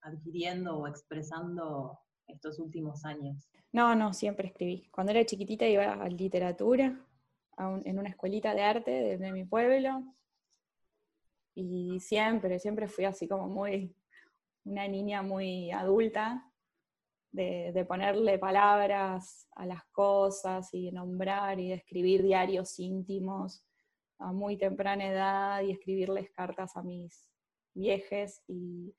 adquiriendo 0.03 0.79
o 0.79 0.87
expresando 0.87 1.99
estos 2.29 2.61
últimos 2.61 3.05
años? 3.05 3.49
No, 3.73 3.97
no, 3.97 4.15
siempre 4.15 4.47
escribí. 4.47 4.89
Cuando 4.93 5.11
era 5.11 5.27
chiquitita 5.27 5.67
iba 5.67 5.95
a 5.95 6.09
literatura, 6.09 6.97
en 7.59 7.99
una 7.99 8.11
escuelita 8.11 8.55
de 8.55 8.63
arte 8.63 9.19
de, 9.19 9.33
mi 9.33 9.45
pueblo, 9.45 10.05
y 11.57 11.99
siempre, 11.99 12.61
siempre 12.61 12.87
fui 12.87 13.05
así 13.05 13.27
como 13.27 13.49
muy, 13.49 13.97
una 14.65 14.87
niña 14.87 15.23
muy 15.23 15.73
adulta, 15.73 16.46
de, 17.33 17.85
ponerle 17.87 18.39
palabras 18.39 19.47
a 19.57 19.67
las 19.67 19.85
cosas 19.93 20.69
y 20.73 20.91
nombrar 20.91 21.61
y 21.61 21.73
escribir 21.73 22.23
diarios 22.23 22.79
íntimos 22.79 23.65
a 24.19 24.33
muy 24.33 24.57
temprana 24.57 25.07
edad 25.07 25.63
y 25.63 25.73
escribirles 25.73 26.31
cartas 26.31 26.77
a 26.77 26.83
mis 26.83 27.29
viejes 27.75 28.43
y 28.49 28.95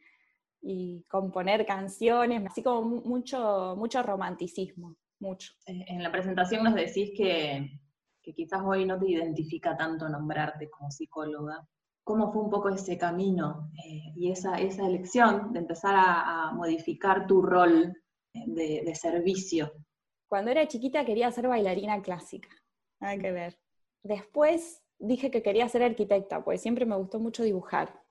y 0.62 1.06
componer 1.10 1.66
canciones, 1.66 2.46
así 2.46 2.64
como 2.64 3.02
mucho, 3.02 3.76
mucho 3.78 4.04
romanticismo, 4.04 4.96
mucho. 5.20 5.54
Eh, 5.66 5.86
en 5.88 6.04
la 6.04 6.12
presentación 6.12 6.64
nos 6.64 6.76
decís 6.76 7.12
que, 7.16 7.80
que 8.22 8.34
quizás 8.34 8.62
hoy 8.66 8.86
no 8.86 9.00
te 9.00 9.10
identifica 9.10 9.76
tanto 9.78 10.10
nombrarte 10.10 10.70
como 10.70 10.92
psicóloga. 10.92 11.68
¿Cómo 12.04 12.32
fue 12.32 12.44
un 12.44 12.50
poco 12.50 12.70
ese 12.70 12.98
camino 12.98 13.70
eh, 13.86 14.14
y 14.16 14.32
esa, 14.32 14.60
esa 14.60 14.88
elección 14.88 15.52
de 15.54 15.60
empezar 15.60 15.96
a, 15.98 16.52
modificar 16.54 17.28
tu 17.28 17.42
rol 17.42 17.94
de, 18.46 18.84
de, 18.86 18.96
servicio? 18.96 19.72
Cuando 20.28 20.52
era 20.52 20.68
chiquita 20.68 21.06
quería 21.06 21.32
ser 21.32 21.48
bailarina 21.48 22.02
clásica, 22.02 22.50
nada 23.00 23.18
que 23.18 23.32
ver. 23.32 23.60
Después 24.04 24.84
dije 25.00 25.32
que 25.32 25.42
quería 25.42 25.70
ser 25.70 25.84
arquitecta, 25.84 26.44
porque 26.44 26.58
siempre 26.58 26.86
me 26.86 26.96
gustó 26.96 27.20
mucho 27.20 27.44
dibujar. 27.44 28.02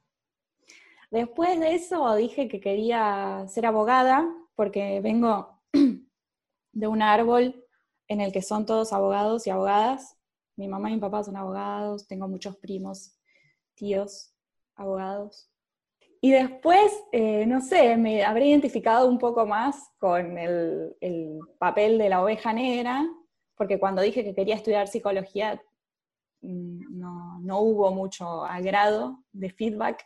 Después 1.10 1.58
de 1.60 1.74
eso 1.74 2.14
dije 2.16 2.48
que 2.48 2.60
quería 2.60 3.44
ser 3.48 3.66
abogada, 3.66 4.28
porque 4.54 5.00
vengo 5.00 5.60
de 6.72 6.86
un 6.86 7.02
árbol 7.02 7.64
en 8.08 8.20
el 8.20 8.32
que 8.32 8.42
son 8.42 8.66
todos 8.66 8.92
abogados 8.92 9.46
y 9.46 9.50
abogadas. 9.50 10.16
Mi 10.56 10.68
mamá 10.68 10.90
y 10.90 10.94
mi 10.94 11.00
papá 11.00 11.22
son 11.22 11.36
abogados, 11.36 12.06
tengo 12.06 12.28
muchos 12.28 12.56
primos, 12.56 13.16
tíos, 13.74 14.32
abogados. 14.74 15.50
Y 16.20 16.32
después, 16.32 16.92
eh, 17.12 17.46
no 17.46 17.60
sé, 17.60 17.96
me 17.96 18.24
habré 18.24 18.46
identificado 18.46 19.08
un 19.08 19.18
poco 19.18 19.46
más 19.46 19.90
con 19.98 20.38
el, 20.38 20.96
el, 21.00 21.38
papel 21.58 21.98
de 21.98 22.08
la 22.08 22.22
oveja 22.22 22.52
negra, 22.52 23.06
porque 23.56 23.78
cuando 23.78 24.02
dije 24.02 24.24
que 24.24 24.34
quería 24.34 24.54
estudiar 24.54 24.88
psicología, 24.88 25.60
mm, 26.42 26.98
no, 26.98 27.38
no 27.40 27.60
hubo 27.60 27.90
mucho 27.92 28.44
agrado 28.44 29.22
de 29.32 29.50
feedback 29.50 30.04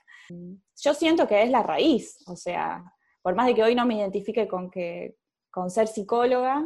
yo 0.82 0.94
siento 0.94 1.26
que 1.26 1.42
es 1.42 1.50
la 1.50 1.62
raíz, 1.62 2.22
o 2.26 2.36
sea, 2.36 2.84
por 3.22 3.34
más 3.34 3.46
de 3.46 3.54
que 3.54 3.62
hoy 3.62 3.74
no 3.74 3.86
me 3.86 3.96
identifique 3.96 4.48
con, 4.48 4.70
que, 4.70 5.16
con 5.50 5.70
ser 5.70 5.88
psicóloga, 5.88 6.64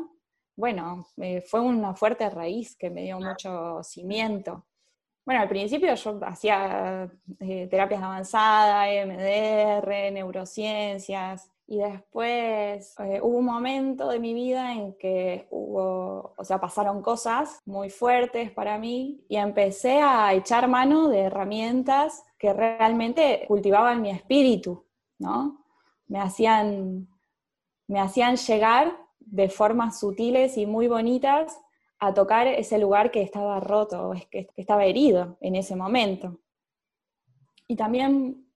bueno, 0.56 1.06
fue 1.46 1.60
una 1.60 1.94
fuerte 1.94 2.28
raíz 2.30 2.76
que 2.76 2.90
me 2.90 3.02
dio 3.02 3.18
mucho 3.18 3.82
cimiento. 3.82 4.66
Bueno, 5.24 5.40
al 5.40 5.48
principio 5.48 5.94
yo 5.94 6.20
hacía 6.22 7.10
eh, 7.40 7.66
terapias 7.70 8.02
avanzadas, 8.02 8.88
MDR, 9.06 10.12
neurociencias, 10.12 11.50
y 11.66 11.78
después 11.78 12.94
eh, 12.98 13.20
hubo 13.22 13.38
un 13.38 13.46
momento 13.46 14.08
de 14.08 14.18
mi 14.18 14.34
vida 14.34 14.72
en 14.74 14.94
que 14.98 15.46
hubo, 15.50 16.34
o 16.36 16.44
sea, 16.44 16.60
pasaron 16.60 17.00
cosas 17.00 17.58
muy 17.64 17.88
fuertes 17.88 18.50
para 18.50 18.78
mí 18.78 19.24
y 19.28 19.36
empecé 19.36 20.00
a 20.00 20.34
echar 20.34 20.68
mano 20.68 21.08
de 21.08 21.20
herramientas 21.20 22.22
que 22.38 22.52
realmente 22.52 23.44
cultivaban 23.48 24.02
mi 24.02 24.10
espíritu, 24.10 24.84
¿no? 25.18 25.64
Me 26.06 26.20
hacían, 26.20 27.08
me 27.86 27.98
hacían 27.98 28.36
llegar 28.36 28.94
de 29.20 29.48
formas 29.48 29.98
sutiles 30.00 30.58
y 30.58 30.66
muy 30.66 30.86
bonitas 30.86 31.58
a 32.06 32.14
tocar 32.14 32.46
ese 32.46 32.78
lugar 32.78 33.10
que 33.10 33.22
estaba 33.22 33.60
roto, 33.60 34.12
que 34.30 34.48
estaba 34.56 34.84
herido 34.84 35.36
en 35.40 35.56
ese 35.56 35.76
momento. 35.76 36.38
Y 37.66 37.76
también, 37.76 38.46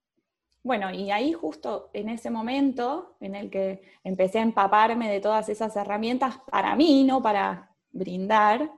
bueno, 0.63 0.91
y 0.91 1.11
ahí 1.11 1.33
justo 1.33 1.89
en 1.93 2.09
ese 2.09 2.29
momento 2.29 3.15
en 3.19 3.35
el 3.35 3.49
que 3.49 3.81
empecé 4.03 4.39
a 4.39 4.43
empaparme 4.43 5.09
de 5.09 5.19
todas 5.19 5.49
esas 5.49 5.75
herramientas 5.75 6.37
para 6.49 6.75
mí, 6.75 7.03
no 7.03 7.21
para 7.21 7.75
brindar, 7.91 8.71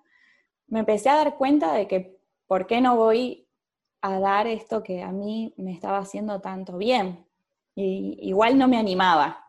me 0.68 0.80
empecé 0.80 1.10
a 1.10 1.16
dar 1.16 1.38
cuenta 1.38 1.74
de 1.74 1.88
que 1.88 2.18
por 2.48 2.66
qué 2.66 2.80
no 2.80 2.96
voy 2.96 3.48
a 4.02 4.20
dar 4.20 4.48
esto 4.48 4.84
que 4.84 5.04
a 5.04 5.12
mí 5.12 5.54
me 5.58 5.74
estaba 5.74 5.98
haciendo 5.98 6.40
tanto 6.40 6.78
bien. 6.78 7.26
Y 7.76 8.18
igual 8.22 8.58
no 8.58 8.68
me 8.68 8.78
animaba. 8.78 9.46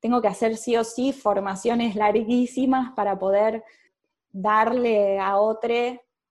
Tengo 0.00 0.22
que 0.22 0.28
hacer 0.28 0.56
sí 0.56 0.76
o 0.76 0.84
sí 0.84 1.12
formaciones 1.12 1.96
larguísimas 1.96 2.92
para 2.92 3.18
poder 3.18 3.64
darle 4.40 5.18
a 5.18 5.38
otro 5.38 5.74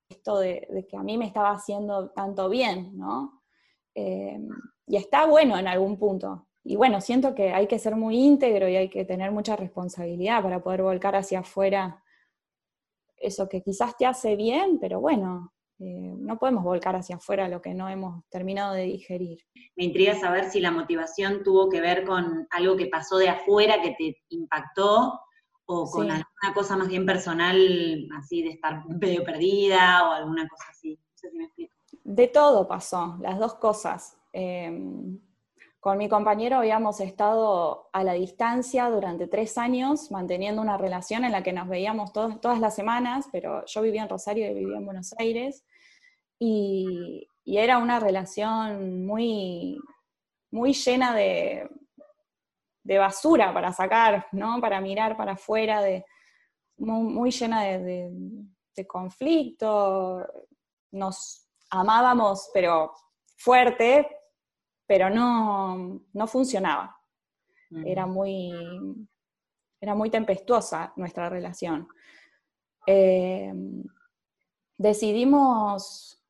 esto 0.09 0.39
de, 0.39 0.85
que 0.89 0.97
a 0.97 1.03
mí 1.03 1.17
me 1.17 1.25
estaba 1.25 1.51
haciendo 1.51 2.11
tanto 2.11 2.49
bien, 2.49 2.97
¿no? 2.97 3.43
Eh, 3.93 4.39
y 4.87 4.95
está 4.95 5.25
bueno 5.25 5.57
en 5.57 5.67
algún 5.67 5.97
punto. 5.97 6.47
Y 6.63 6.75
bueno, 6.75 7.01
siento 7.01 7.35
que 7.35 7.51
hay 7.51 7.67
que 7.67 7.79
ser 7.79 7.95
muy 7.95 8.17
íntegro 8.17 8.67
y 8.67 8.75
hay 8.75 8.89
que 8.89 9.05
tener 9.05 9.31
mucha 9.31 9.55
responsabilidad 9.55 10.41
para 10.41 10.61
poder 10.61 10.83
volcar 10.83 11.15
hacia 11.15 11.39
afuera 11.39 12.03
eso 13.19 13.49
que 13.49 13.61
quizás 13.61 13.97
te 13.97 14.05
hace 14.05 14.35
bien, 14.35 14.79
pero 14.79 14.99
bueno, 14.99 15.53
eh, 15.79 16.13
no 16.17 16.37
podemos 16.37 16.63
volcar 16.63 16.95
hacia 16.95 17.17
afuera 17.17 17.47
lo 17.47 17.61
que 17.61 17.73
no 17.73 17.89
hemos 17.89 18.23
terminado 18.29 18.73
de 18.73 18.83
digerir. 18.83 19.39
Me 19.75 19.85
intriga 19.85 20.15
saber 20.15 20.49
si 20.49 20.59
la 20.59 20.71
motivación 20.71 21.43
tuvo 21.43 21.69
que 21.69 21.81
ver 21.81 22.05
con 22.05 22.47
algo 22.51 22.77
que 22.77 22.87
pasó 22.87 23.17
de 23.17 23.29
afuera 23.29 23.81
que 23.81 23.95
te 23.97 24.17
impactó 24.29 25.19
o 25.67 25.89
con 25.89 26.09
alguna 26.09 26.53
cosa 26.53 26.77
más 26.77 26.87
bien 26.87 27.05
personal, 27.05 28.07
así 28.17 28.41
de 28.41 28.49
estar 28.49 28.87
medio 28.87 29.23
perdida 29.23 30.07
o 30.07 30.11
alguna 30.13 30.47
cosa 30.47 30.65
así. 30.71 30.95
No 30.95 31.17
sé 31.17 31.29
si 31.29 31.37
me 31.37 31.43
explico. 31.43 31.75
De 32.03 32.27
todo 32.27 32.67
pasó, 32.67 33.17
las 33.19 33.37
dos 33.37 33.55
cosas. 33.55 34.17
Em, 34.31 35.19
con 35.81 35.97
mi 35.97 36.07
compañero 36.07 36.57
habíamos 36.57 37.01
estado 37.01 37.89
a 37.91 38.03
la 38.03 38.13
distancia 38.13 38.89
durante 38.89 39.27
tres 39.27 39.57
años, 39.57 40.09
manteniendo 40.09 40.61
una 40.61 40.77
relación 40.77 41.25
en 41.25 41.33
la 41.33 41.43
que 41.43 41.53
nos 41.53 41.67
veíamos 41.67 42.13
todas 42.13 42.59
las 42.59 42.73
semanas, 42.73 43.27
pero 43.31 43.65
yo 43.65 43.81
vivía 43.81 44.03
en 44.03 44.09
Rosario 44.09 44.49
y 44.49 44.53
vivía 44.53 44.77
en 44.77 44.85
Buenos 44.85 45.13
Aires, 45.17 45.65
y, 46.39 47.27
era 47.45 47.77
una 47.77 48.01
relación 48.01 49.05
muy, 49.05 49.79
muy 50.51 50.73
llena 50.73 51.15
de, 51.15 51.69
de, 52.87 52.97
basura 52.97 53.53
para 53.53 53.73
sacar, 53.73 54.27
¿no? 54.31 54.59
para 54.61 54.79
mirar 54.81 55.17
para 55.17 55.33
afuera, 55.33 55.81
de, 55.81 56.05
muy, 56.77 57.31
llena 57.31 57.63
de, 57.63 58.09
de 58.75 58.87
conflicto. 58.87 60.25
Nos 60.91 61.47
amábamos, 61.69 62.49
pero 62.53 62.93
fuerte, 63.35 64.07
pero 64.85 65.09
no, 65.09 66.27
funcionaba. 66.27 66.95
Era, 67.85 68.05
mm. 68.05 68.11
muy, 68.11 68.53
era 69.81 69.93
muy 69.93 70.09
tempestuosa 70.09 70.93
nuestra 70.95 71.29
relación. 71.29 71.87
Eh, 72.85 73.53
decidimos 74.77 76.23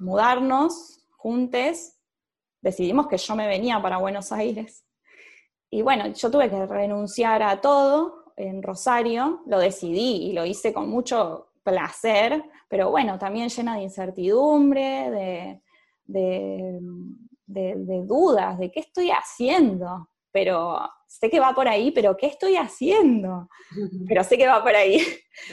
mudarnos 0.00 1.06
juntos, 1.10 1.92
decidimos 2.62 3.06
que 3.08 3.18
yo 3.18 3.36
me 3.36 3.46
venía 3.46 3.80
para 3.82 3.98
Buenos 3.98 4.32
Aires. 4.32 4.85
Y 5.76 5.82
bueno, 5.82 6.06
yo 6.06 6.30
tuve 6.30 6.48
que 6.48 6.64
renunciar 6.64 7.42
a 7.42 7.60
todo 7.60 8.32
en 8.34 8.62
Rosario, 8.62 9.42
lo 9.44 9.58
decidí 9.58 10.24
y 10.24 10.32
lo 10.32 10.46
hice 10.46 10.72
con 10.72 10.88
mucho 10.88 11.50
placer, 11.62 12.42
pero 12.66 12.90
bueno, 12.90 13.18
también 13.18 13.50
llena 13.50 13.76
de 13.76 13.82
incertidumbre, 13.82 15.60
de, 16.06 16.80
de, 17.46 18.02
dudas, 18.06 18.58
de 18.58 18.70
qué 18.70 18.80
estoy 18.80 19.10
haciendo, 19.10 20.08
pero 20.32 20.80
sé 21.06 21.28
que 21.28 21.40
va 21.40 21.54
por 21.54 21.68
ahí, 21.68 21.90
pero 21.90 22.16
¿qué 22.16 22.28
estoy 22.28 22.56
haciendo? 22.56 23.50
Pero 24.08 24.24
sé 24.24 24.38
que 24.38 24.46
va 24.46 24.62
por 24.62 24.74
ahí. 24.74 25.02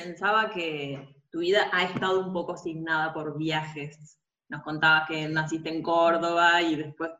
Pensaba 0.01 0.50
que 0.51 1.06
tu 1.30 1.39
vida 1.39 1.68
ha 1.74 1.84
estado 1.84 2.25
un 2.25 2.32
poco 2.32 2.53
asignada 2.53 3.13
por 3.13 3.38
viajes. 3.38 4.22
Nos 4.48 4.63
contabas 4.63 5.06
que 5.10 5.27
naciste 5.27 5.70
en 5.70 5.84
Córdoba 5.84 6.62
y 6.62 6.77
después 6.77 7.12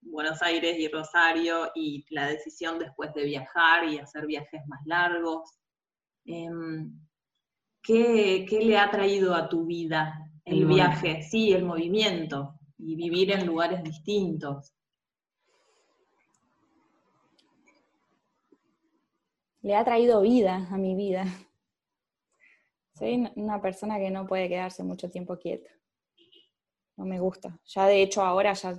Buenos 0.00 0.42
Aires 0.42 0.78
y 0.78 0.88
Rosario 0.88 1.70
y 1.74 2.04
la 2.10 2.26
decisión 2.26 2.78
después 2.78 3.12
de 3.14 3.24
viajar 3.24 3.84
y 3.88 3.98
hacer 3.98 4.26
viajes 4.26 4.60
más 4.66 4.80
largos. 4.86 5.58
Em, 6.24 6.92
¿qué, 7.82 8.46
¿Qué 8.48 8.60
le 8.60 8.78
ha 8.78 8.90
traído 8.90 9.34
a 9.34 9.48
tu 9.48 9.66
vida 9.66 10.30
el 10.44 10.66
viaje? 10.66 11.22
Sí, 11.22 11.52
el 11.52 11.64
movimiento 11.64 12.54
y 12.78 12.96
vivir 12.96 13.32
en 13.32 13.46
lugares 13.46 13.82
distintos. 13.82 14.74
le 19.62 19.74
ha 19.74 19.84
traído 19.84 20.20
vida 20.20 20.66
a 20.70 20.78
mi 20.78 20.94
vida. 20.94 21.24
Soy 22.94 23.30
una 23.36 23.60
persona 23.60 23.98
que 23.98 24.10
no 24.10 24.26
puede 24.26 24.48
quedarse 24.48 24.82
mucho 24.82 25.10
tiempo 25.10 25.38
quieta. 25.38 25.70
No 26.96 27.04
me 27.04 27.20
gusta. 27.20 27.60
Ya 27.66 27.86
de 27.86 28.02
hecho 28.02 28.22
ahora 28.22 28.54
ya 28.54 28.74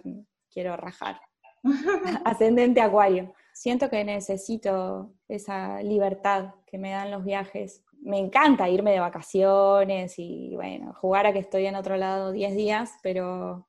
quiero 0.51 0.75
rajar. 0.77 1.19
Ascendente 2.25 2.81
Acuario. 2.81 3.33
Siento 3.53 3.89
que 3.89 4.03
necesito 4.03 5.13
esa 5.27 5.81
libertad 5.81 6.55
que 6.65 6.77
me 6.77 6.91
dan 6.91 7.11
los 7.11 7.25
viajes. 7.25 7.83
Me 8.01 8.17
encanta 8.17 8.69
irme 8.69 8.91
de 8.91 9.01
vacaciones 9.01 10.13
y 10.17 10.55
bueno, 10.55 10.93
jugar 10.93 11.25
a 11.25 11.33
que 11.33 11.39
estoy 11.39 11.65
en 11.65 11.75
otro 11.75 11.97
lado 11.97 12.31
10 12.31 12.55
días, 12.55 12.93
pero 13.03 13.67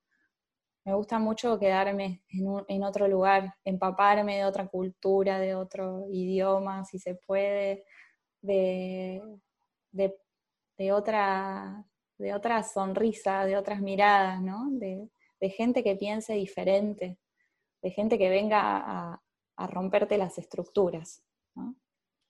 me 0.84 0.94
gusta 0.94 1.18
mucho 1.18 1.58
quedarme 1.58 2.22
en, 2.30 2.82
otro 2.84 3.06
lugar, 3.06 3.54
empaparme 3.64 4.38
de 4.38 4.44
otra 4.44 4.68
cultura, 4.68 5.38
de 5.38 5.54
otro 5.54 6.06
idioma, 6.10 6.84
si 6.84 6.98
se 6.98 7.16
puede, 7.16 7.84
de, 8.40 9.22
otra, 10.92 11.84
de 12.16 12.32
otra 12.32 12.62
sonrisa, 12.62 13.44
de 13.44 13.56
otras 13.56 13.80
miradas, 13.80 14.40
¿no? 14.40 14.70
De, 14.70 15.08
gente 15.48 15.82
que 15.82 15.96
piense 15.96 16.34
diferente, 16.34 17.16
de 17.80 17.90
gente 17.90 18.18
que 18.18 18.28
venga 18.28 18.60
a, 18.62 19.22
romperte 19.68 20.16
las 20.16 20.38
estructuras. 20.38 21.22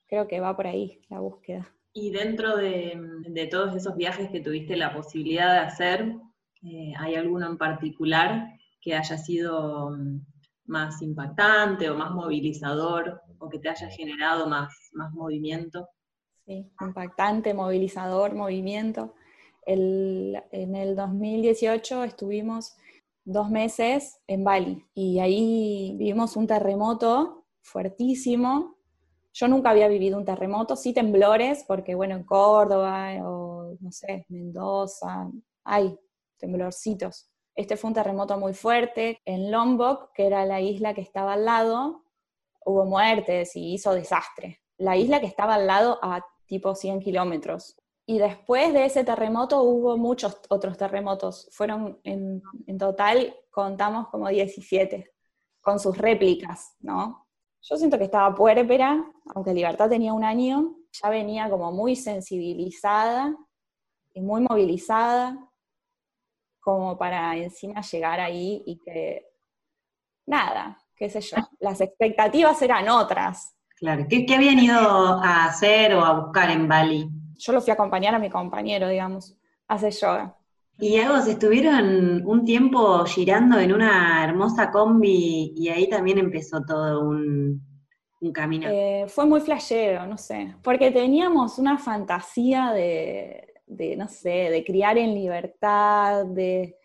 Creo 0.08 0.26
que 0.26 0.40
va 0.40 0.56
por 0.56 0.66
ahí 0.66 1.00
la 1.08 1.20
búsqueda. 1.20 1.72
Y 1.92 2.10
dentro 2.10 2.56
de 2.56 3.48
todos 3.50 3.74
esos 3.76 3.96
viajes 3.96 4.30
que 4.30 4.40
tuviste 4.40 4.76
la 4.76 4.92
posibilidad 4.92 5.52
de 5.52 5.58
hacer, 5.58 6.16
eh, 6.62 6.92
¿Hay 6.98 7.14
alguno 7.14 7.46
en 7.46 7.56
particular 7.56 8.58
que 8.80 8.94
haya 8.94 9.16
sido 9.16 9.90
mm, 9.90 10.20
más 10.66 11.00
impactante 11.00 11.88
o 11.88 11.96
más 11.96 12.10
movilizador 12.10 13.22
o 13.38 13.48
que 13.48 13.58
te 13.58 13.70
haya 13.70 13.88
generado 13.88 14.46
más, 14.46 14.90
más 14.92 15.12
movimiento? 15.12 15.88
Sí, 16.44 16.70
impactante, 16.80 17.54
movilizador, 17.54 18.34
movimiento. 18.34 19.14
en 19.66 20.74
el 20.74 20.96
2018 20.96 22.04
estuvimos 22.04 22.76
dos 23.24 23.50
meses 23.50 24.18
en 24.26 24.44
Bali 24.44 24.84
y 24.94 25.18
ahí 25.20 25.94
vivimos 25.98 26.36
un 26.36 26.46
terremoto 26.46 27.46
fuertísimo. 27.62 28.76
Yo 29.32 29.46
nunca 29.48 29.70
había 29.70 29.88
vivido 29.88 30.18
un 30.18 30.24
terremoto, 30.24 30.76
sí 30.76 30.92
temblores, 30.92 31.64
porque 31.68 31.94
bueno, 31.94 32.16
en 32.16 32.24
Córdoba 32.24 33.12
o 33.24 33.76
no 33.80 33.92
sé, 33.92 34.26
Mendoza, 34.28 35.30
hay 35.64 35.96
temblorcitos. 36.38 37.30
Este 37.54 37.76
fue 37.76 37.88
un 37.88 37.94
terremoto 37.94 38.38
muy 38.38 38.54
fuerte. 38.54 39.20
En 39.24 39.50
Lombok, 39.50 40.12
que 40.14 40.26
era 40.26 40.44
la 40.46 40.60
isla 40.60 40.94
que 40.94 41.02
estaba 41.02 41.34
al 41.34 41.44
lado, 41.44 42.04
hubo 42.64 42.84
muertes 42.86 43.54
y 43.56 43.74
hizo 43.74 43.94
desastre. 43.94 44.60
La 44.78 44.96
isla 44.96 45.20
que 45.20 45.26
estaba 45.26 45.54
al 45.54 45.66
lado 45.66 45.98
a 46.02 46.24
tipo 46.46 46.74
100 46.74 47.00
kilómetros. 47.00 47.76
Y 48.10 48.18
después 48.18 48.72
de 48.72 48.86
ese 48.86 49.04
terremoto 49.04 49.62
hubo 49.62 49.96
muchos 49.96 50.40
otros 50.48 50.76
terremotos. 50.76 51.48
Fueron 51.52 52.00
en, 52.02 52.42
total, 52.76 53.36
contamos 53.50 54.08
como 54.08 54.28
17, 54.28 55.12
con 55.60 55.78
sus 55.78 55.96
réplicas, 55.96 56.74
¿no? 56.80 57.28
Yo 57.62 57.76
siento 57.76 57.98
que 57.98 58.04
estaba 58.06 58.34
puérpera, 58.34 59.00
aunque 59.32 59.54
Libertad 59.54 59.88
tenía 59.88 60.12
un 60.12 60.24
año, 60.24 60.74
ya 60.90 61.08
venía 61.08 61.48
como 61.48 61.70
muy 61.70 61.94
sensibilizada 61.94 63.32
y 64.12 64.20
muy 64.20 64.40
movilizada 64.40 65.48
como 66.58 66.98
para 66.98 67.36
encima 67.36 67.80
llegar 67.80 68.18
ahí 68.18 68.64
y 68.66 68.76
que, 68.80 69.24
nada, 70.26 70.76
qué 70.96 71.08
sé 71.08 71.20
yo, 71.20 71.36
las 71.60 71.80
expectativas 71.80 72.60
eran 72.60 72.88
otras. 72.88 73.54
Claro, 73.76 74.04
¿qué, 74.10 74.26
habían 74.34 74.58
ido 74.58 74.80
a 74.80 75.44
hacer 75.44 75.94
o 75.94 76.04
a 76.04 76.18
buscar 76.18 76.50
en 76.50 76.66
Bali? 76.66 77.08
Yo 77.40 77.52
lo 77.52 77.60
fui 77.60 77.70
a 77.70 77.74
acompañar 77.74 78.14
a 78.14 78.18
mi 78.18 78.28
compañero, 78.28 78.88
digamos, 78.88 79.36
a 79.66 79.74
hacer 79.74 79.92
yoga. 79.92 80.36
Y 80.78 80.96
algo, 80.98 81.16
estuvieron 81.18 82.24
un 82.26 82.44
tiempo 82.44 83.04
girando 83.04 83.58
en 83.58 83.72
una 83.72 84.24
hermosa 84.24 84.70
combi 84.70 85.52
y 85.56 85.68
ahí 85.68 85.88
también 85.88 86.18
empezó 86.18 86.62
todo 86.64 87.00
un, 87.00 87.62
camino. 88.32 88.68
Eh, 88.70 89.06
fue 89.08 89.26
muy 89.26 89.40
flashero, 89.40 90.06
no 90.06 90.18
sé, 90.18 90.54
porque 90.62 90.90
teníamos 90.90 91.58
una 91.58 91.78
fantasía 91.78 92.70
de, 92.72 93.50
de, 93.66 93.96
no 93.96 94.08
sé, 94.08 94.50
de 94.50 94.64
criar 94.64 94.98
en 94.98 95.14
libertad, 95.14 96.26
de, 96.26 96.76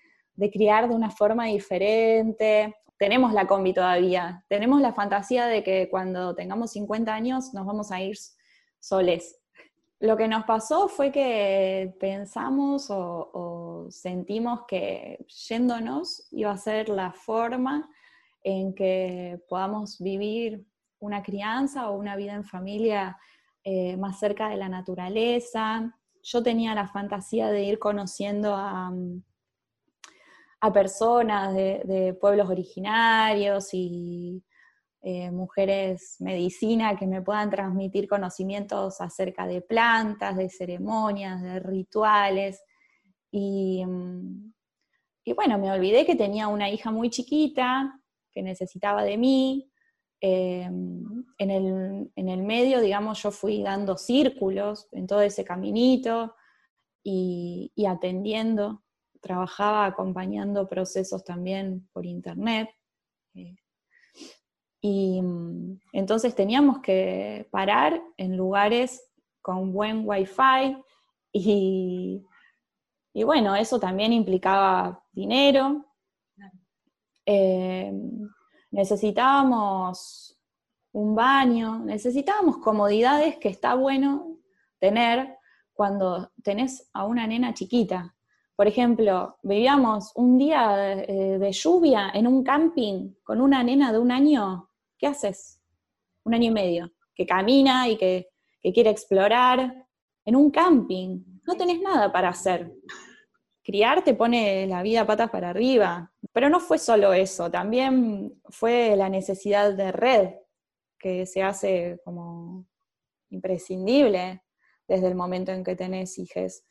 criar 0.52 0.88
de 0.88 0.96
una 0.96 1.10
forma 1.10 1.46
diferente. 1.46 2.76
Tenemos 2.98 3.34
la 3.34 3.48
combi 3.48 3.74
todavía, 3.74 4.44
tenemos 4.48 4.80
la 4.82 4.94
fantasía 4.94 5.48
de 5.48 5.63
que 5.63 5.89
cuando 5.89 6.36
tengamos 6.36 6.72
50 6.72 7.13
años 7.13 7.54
nos 7.54 7.65
vamos 7.65 7.91
a 7.91 8.02
ir 8.02 8.15
soles. 8.80 9.38
Lo 10.06 10.15
que 10.15 10.28
nos 10.28 10.44
pasó 10.44 10.88
fue 10.88 11.12
que 11.12 11.96
pensamos 12.00 12.88
o, 12.91 13.88
sentimos 13.89 14.62
que 14.68 15.26
yéndonos 15.48 16.28
iba 16.32 16.52
a 16.52 16.58
ser 16.58 16.89
la 16.89 17.12
forma 17.12 17.89
en 18.44 18.76
que 18.76 19.41
podamos 19.50 19.98
vivir 20.00 20.63
una 21.00 21.24
crianza 21.24 21.89
o 21.89 21.98
una 21.98 22.15
vida 22.15 22.34
en 22.34 22.44
familia 22.44 23.18
eh, 23.63 23.98
más 23.98 24.20
cerca 24.20 24.50
de 24.50 24.58
la 24.58 24.70
naturaleza, 24.70 25.91
yo 26.22 26.44
tenía 26.44 26.76
la 26.76 26.88
fantasía 26.88 27.50
de 27.50 27.63
ir 27.63 27.80
conociendo 27.80 28.56
a, 28.56 28.91
mm, 28.91 29.24
personas 30.72 31.54
de, 31.54 32.18
pueblos 32.20 32.50
originarios 32.50 33.70
y 33.74 34.44
eh, 35.06 35.30
mujeres 35.32 36.18
medicina 36.20 36.98
que 36.98 37.08
me 37.08 37.22
puedan 37.22 37.50
transmitir 37.50 38.08
conocimientos 38.08 39.00
acerca 39.00 39.46
de 39.46 39.62
plantas, 39.62 40.36
de 40.36 40.50
ceremonias, 40.50 41.41
de 41.41 41.60
rituales. 41.60 42.62
Y, 43.32 43.86
mm, 43.86 44.54
y 45.26 45.34
bueno, 45.34 45.58
me 45.60 45.72
olvidé 45.72 46.06
que 46.06 46.15
tenía 46.15 46.48
una 46.48 46.70
hija 46.70 46.91
muy 46.91 47.10
chiquita 47.10 48.02
que 48.32 48.41
necesitaba 48.41 49.04
de 49.04 49.18
mí, 49.18 49.72
Em, 50.22 51.24
en, 51.38 51.52
el, 52.15 52.44
medio, 52.44 52.82
digamos, 52.82 53.22
yo 53.22 53.30
fui 53.30 53.62
dando 53.62 53.96
círculos 53.96 54.88
en 54.91 55.06
todo 55.06 55.22
ese 55.22 55.46
caminito 55.46 56.36
y, 57.04 57.72
atendiendo, 57.88 58.84
trabajaba 59.22 59.86
acompañando 59.86 60.68
procesos 60.68 61.24
también 61.24 61.88
por 61.94 62.08
internet. 62.08 62.70
Eh, 63.36 63.56
y 64.88 65.19
mm, 65.19 65.80
entonces 65.93 66.36
teníamos 66.36 66.78
que 66.78 67.48
parar 67.50 68.00
en 68.17 68.38
lugares 68.38 69.04
con 69.41 69.74
buen 69.74 70.08
wifi 70.08 70.78
y, 71.34 72.24
y 73.12 73.24
bueno, 73.24 73.56
eso 73.56 73.80
también 73.80 74.13
implicaba 74.13 75.04
dinero. 75.12 75.86
Em, 77.26 78.30
necesitábamos 78.69 80.39
un 80.91 81.15
baño, 81.15 81.80
necesitábamos 81.80 82.60
comodidades 82.60 83.38
que 83.38 83.50
está 83.50 83.74
bueno 83.74 84.38
tener 84.80 85.39
cuando 85.74 86.32
tenés 86.43 86.91
a 86.93 87.06
una 87.06 87.26
nena 87.26 87.56
chiquita. 87.56 88.15
Por 88.56 88.67
ejemplo, 88.67 89.38
vivíamos 89.41 90.12
un 90.15 90.38
día 90.38 90.69
de, 90.76 91.52
lluvia 91.52 92.12
en 92.13 92.28
un 92.28 92.43
camping 92.43 93.15
con 93.24 93.41
una 93.41 93.63
nena 93.63 93.91
de 93.91 94.00
un 94.00 94.12
año, 94.12 94.69
¿qué 95.06 95.10
haces? 95.10 95.62
Un 96.24 96.34
año 96.34 96.48
y 96.48 96.52
medio, 96.52 96.91
que 97.13 97.28
camina 97.28 97.88
y 97.88 97.98
que, 97.98 98.30
que 98.60 98.74
quiere 98.74 98.89
explorar 98.89 99.86
en 100.26 100.36
un 100.36 100.50
camping. 100.50 101.24
No 101.44 101.56
tenés 101.56 101.80
nada 101.80 102.12
para 102.12 102.30
hacer 102.30 102.72
criar 103.63 104.04
te 104.04 104.13
pone 104.13 104.68
la 104.68 104.84
vida 104.84 105.08
patas 105.08 105.32
para 105.32 105.50
arriba. 105.50 106.13
Pero 106.32 106.50
no 106.50 106.60
fue 106.60 106.78
solo 106.78 107.13
eso, 107.13 107.50
también 107.50 108.39
fue 108.50 108.96
la 108.96 109.10
necesidad 109.10 109.74
de 109.74 109.91
red 109.91 110.36
que 111.00 111.26
se 111.26 111.41
hace 111.41 112.00
como 112.06 112.68
imprescindible 113.30 114.44
desde 114.88 115.08
el 115.08 115.15
momento 115.15 115.52
en 115.52 115.63
que 115.63 115.76
tenés 115.76 116.18
hijos. 116.20 116.63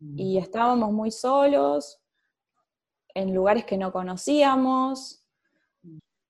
Y 0.00 0.38
mm. 0.38 0.42
estábamos 0.42 0.92
muy 0.92 1.10
solos, 1.10 2.00
en 3.14 3.34
lugares 3.34 3.64
que 3.64 3.76
no 3.76 3.92
conocíamos. 3.92 5.19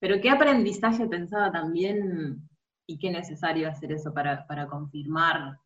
Pero 0.01 0.21
qué 0.21 0.31
aprendizaje 0.31 1.07
pensaba 1.07 1.53
también 1.53 2.49
y 2.87 2.99
qué 2.99 3.11
necesario 3.11 3.69
hacer 3.69 3.93
eso 3.93 4.13
para, 4.13 4.47
para 4.47 4.67
confirmar 4.67 5.59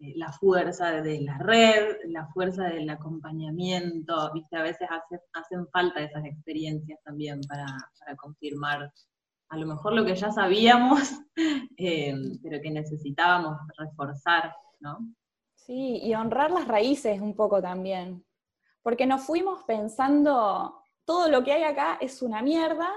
eh, 0.00 0.14
la 0.16 0.32
fuerza 0.32 1.02
de 1.02 1.20
la 1.20 1.36
red, 1.38 1.96
la 2.06 2.26
fuerza 2.28 2.64
del 2.64 2.88
acompañamiento, 2.88 4.32
viste, 4.32 4.56
a 4.56 4.62
veces 4.62 4.88
hacen 5.34 5.68
falta 5.68 6.00
esas 6.00 6.24
experiencias 6.24 6.98
también 7.04 7.40
para, 7.42 7.66
confirmar 8.16 8.90
a 9.50 9.56
lo 9.56 9.66
mejor 9.66 9.92
lo 9.92 10.04
que 10.04 10.14
ya 10.14 10.32
sabíamos, 10.32 11.20
eh, 11.76 12.14
pero 12.42 12.62
que 12.62 12.70
necesitábamos 12.70 13.58
reforzar, 13.76 14.54
¿no? 14.80 14.98
Sí, 15.54 16.00
y 16.02 16.14
honrar 16.14 16.50
las 16.50 16.66
raíces 16.66 17.20
un 17.20 17.36
poco 17.36 17.60
también, 17.60 18.24
porque 18.82 19.06
nos 19.06 19.22
fuimos 19.22 19.62
pensando, 19.64 20.82
todo 21.04 21.28
lo 21.28 21.44
que 21.44 21.52
hay 21.52 21.64
acá 21.64 21.98
es 22.00 22.22
una 22.22 22.40
mierda, 22.40 22.88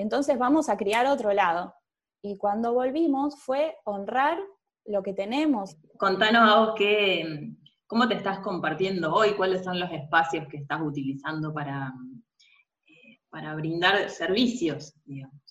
entonces 0.00 0.38
vamos 0.38 0.68
a 0.68 0.76
criar 0.76 1.06
otro 1.06 1.32
lado. 1.32 1.74
Y 2.22 2.36
cuando 2.36 2.72
volvimos 2.72 3.38
fue 3.40 3.76
honrar 3.84 4.38
lo 4.84 5.02
que 5.02 5.12
tenemos. 5.12 5.76
Contanos 5.98 6.50
a 6.50 6.60
vos 6.60 6.74
qué, 6.76 7.52
cómo 7.86 8.08
te 8.08 8.14
estás 8.14 8.40
compartiendo 8.40 9.12
hoy, 9.12 9.34
cuáles 9.34 9.64
son 9.64 9.80
los 9.80 9.90
espacios 9.92 10.46
que 10.48 10.58
estás 10.58 10.80
utilizando 10.82 11.52
para, 11.52 11.92
para 13.30 13.54
brindar 13.54 14.08
servicios, 14.10 14.94
digamos. 15.04 15.48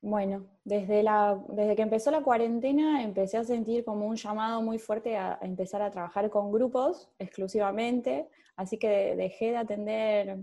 Bueno, 0.00 0.46
desde, 0.64 1.02
la, 1.02 1.42
desde 1.48 1.74
que 1.74 1.82
empezó 1.82 2.12
la 2.12 2.22
cuarentena 2.22 3.02
empecé 3.02 3.36
a 3.36 3.44
sentir 3.44 3.84
como 3.84 4.06
un 4.06 4.14
llamado 4.14 4.62
muy 4.62 4.78
fuerte 4.78 5.16
a, 5.16 5.38
empezar 5.42 5.82
a 5.82 5.90
trabajar 5.90 6.30
con 6.30 6.52
grupos 6.52 7.10
exclusivamente, 7.18 8.28
así 8.54 8.78
que 8.78 9.16
dejé 9.16 9.50
de 9.50 9.56
atender, 9.56 10.38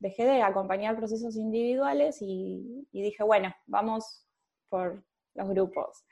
dejé 0.00 0.24
de 0.24 0.42
acompañar 0.42 0.96
procesos 0.96 1.36
individuales 1.36 2.18
y, 2.20 2.88
dije, 2.90 3.22
bueno, 3.22 3.54
vamos 3.66 4.26
por 4.68 5.04
los 5.34 5.48
grupos. 5.48 6.04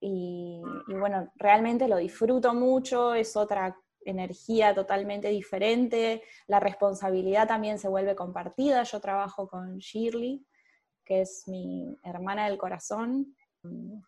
Y, 0.00 0.60
y, 0.88 0.94
bueno, 0.94 1.30
realmente 1.36 1.86
lo 1.86 1.98
disfruto 1.98 2.54
mucho, 2.54 3.14
es 3.14 3.36
otra 3.36 3.76
energía 4.04 4.74
totalmente 4.74 5.28
diferente, 5.28 6.22
la 6.46 6.58
responsabilidad 6.58 7.46
también 7.46 7.78
se 7.78 7.88
vuelve 7.88 8.16
compartida, 8.16 8.82
yo 8.82 8.98
trabajo 9.00 9.46
con 9.46 9.78
Shirley, 9.78 10.44
que 11.04 11.20
es 11.22 11.46
mi 11.46 11.98
hermana 12.02 12.48
del 12.48 12.56
corazón, 12.56 13.36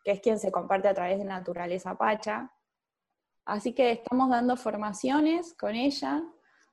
que 0.04 0.12
es 0.12 0.20
quien 0.20 0.38
se 0.38 0.50
comparte 0.50 0.88
a 0.88 0.94
través 0.94 1.18
de 1.18 1.24
Naturaleza 1.24 1.96
Pacha. 1.96 2.50
Así 3.44 3.74
que 3.74 3.92
estamos 3.92 4.30
dando 4.30 4.56
formaciones 4.56 5.54
con 5.54 5.74
ella, 5.74 6.22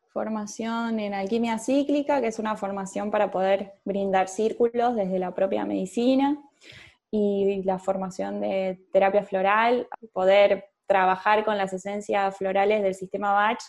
formación 0.09 0.99
en 0.99 1.13
alquimia 1.13 1.59
cíclica, 1.59 2.21
que 2.21 2.27
es 2.27 2.39
una 2.39 2.55
formación 2.55 3.11
para 3.11 3.31
poder 3.31 3.73
brindar 3.85 4.27
círculos 4.27 4.95
desde 4.95 5.19
la 5.19 5.33
propia 5.33 5.65
medicina, 5.65 6.37
y 7.11 7.63
la 7.63 7.79
formación 7.79 8.39
de 8.41 8.85
terapia 8.93 9.23
floral, 9.23 9.87
poder 10.13 10.69
trabajar 10.85 11.43
con 11.43 11.57
las 11.57 11.73
esencias 11.73 12.37
florales 12.37 12.83
del 12.83 12.93
sistema 12.93 13.33
Bach 13.33 13.59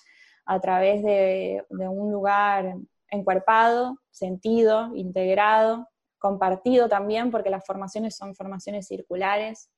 a 0.45 0.61
través 0.61 1.03
de, 1.03 1.65
de 1.71 1.89
un 1.89 2.13
lugar 2.13 2.75
encuerpado, 3.09 3.99
sentido, 4.11 4.95
integrado, 4.95 5.89
compartido 6.19 6.89
también, 6.89 7.31
porque 7.31 7.51
las 7.51 7.65
formaciones 7.65 8.17
son 8.17 8.35
formaciones 8.35 8.87
circulares, 8.87 9.71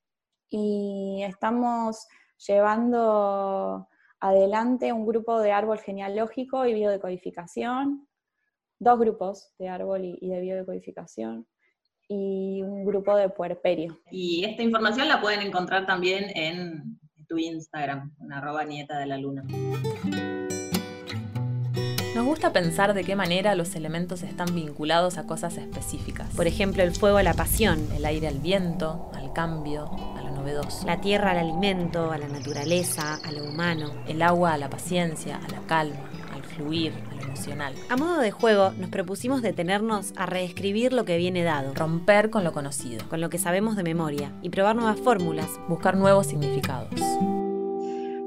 y 0.48 1.22
estamos 1.25 2.07
llevando 2.46 3.88
adelante 4.22 4.92
un 4.92 5.04
grupo 5.04 5.40
de 5.40 5.50
árbol 5.50 5.80
genealógico 5.80 6.64
y 6.64 6.74
biodecodificación, 6.74 8.06
dos 8.78 8.98
grupos 8.98 9.52
de 9.58 9.68
árbol 9.68 10.16
y, 10.20 10.28
de 10.28 10.40
biodecodificación, 10.40 11.48
y 12.08 12.62
un 12.62 12.85
grupo 12.85 13.16
de 13.16 13.28
puerperio. 13.30 13.98
Y 14.12 14.44
esta 14.44 14.62
información 14.62 15.08
la 15.08 15.20
pueden 15.20 15.40
encontrar 15.40 15.87
también 15.87 16.26
en 16.37 17.00
tu 17.26 17.37
Instagram, 17.37 18.14
en 18.20 18.32
arroba 18.32 18.64
nieta 18.64 18.96
de 18.98 19.06
la 19.06 19.18
luna. 19.18 19.42
Nos 22.14 22.24
gusta 22.24 22.52
pensar 22.52 22.94
de 22.94 23.02
qué 23.02 23.16
manera 23.16 23.56
los 23.56 23.74
elementos 23.74 24.22
están 24.22 24.54
vinculados 24.54 25.18
a 25.18 25.26
cosas 25.26 25.56
específicas. 25.56 26.32
Por 26.37 26.46
ejemplo, 26.46 26.85
el 26.85 26.92
fuego 26.92 27.16
a 27.16 27.22
la 27.24 27.35
pasión, 27.35 27.88
el 27.96 28.04
aire 28.04 28.28
al 28.28 28.38
viento, 28.38 29.11
al 29.14 29.32
cambio, 29.32 29.90
novedoso. 30.42 30.87
La 30.87 31.00
tierra 31.00 31.31
al 31.31 31.38
alimento, 31.38 32.11
a 32.11 32.18
la 32.18 32.28
naturaleza, 32.28 33.18
a 33.24 33.33
lo 33.33 33.44
humano. 33.44 33.92
El 34.07 34.22
agua 34.22 34.55
a 34.55 34.59
la 34.59 34.68
paciencia, 34.68 35.37
a 35.37 35.48
la 35.48 35.61
calma, 35.66 36.11
al 36.35 36.42
fluir, 36.42 36.92
a 37.11 37.14
lo 37.14 37.22
emocional. 37.22 37.74
A 37.88 37.96
modo 37.96 38.18
de 38.18 38.31
juego, 38.33 38.72
nos 38.78 38.90
propusimos 38.90 39.42
detenernos 39.42 40.12
a 40.16 40.26
reescribir 40.26 40.92
lo 40.92 41.05
que 41.05 41.16
viene 41.16 41.44
dado. 41.44 41.74
Romper 41.74 42.31
con 42.31 42.44
lo 42.44 42.52
conocido. 42.52 43.09
Con 43.09 43.20
lo 43.20 43.31
que 43.31 43.38
sabemos 43.38 43.76
de 43.76 43.85
memoria. 43.85 44.33
Y 44.42 44.50
probar 44.50 44.76
nuevas 44.76 44.98
fórmulas. 44.98 45.48
Buscar 45.68 45.96
nuevos 45.96 46.26
significados. 46.26 46.90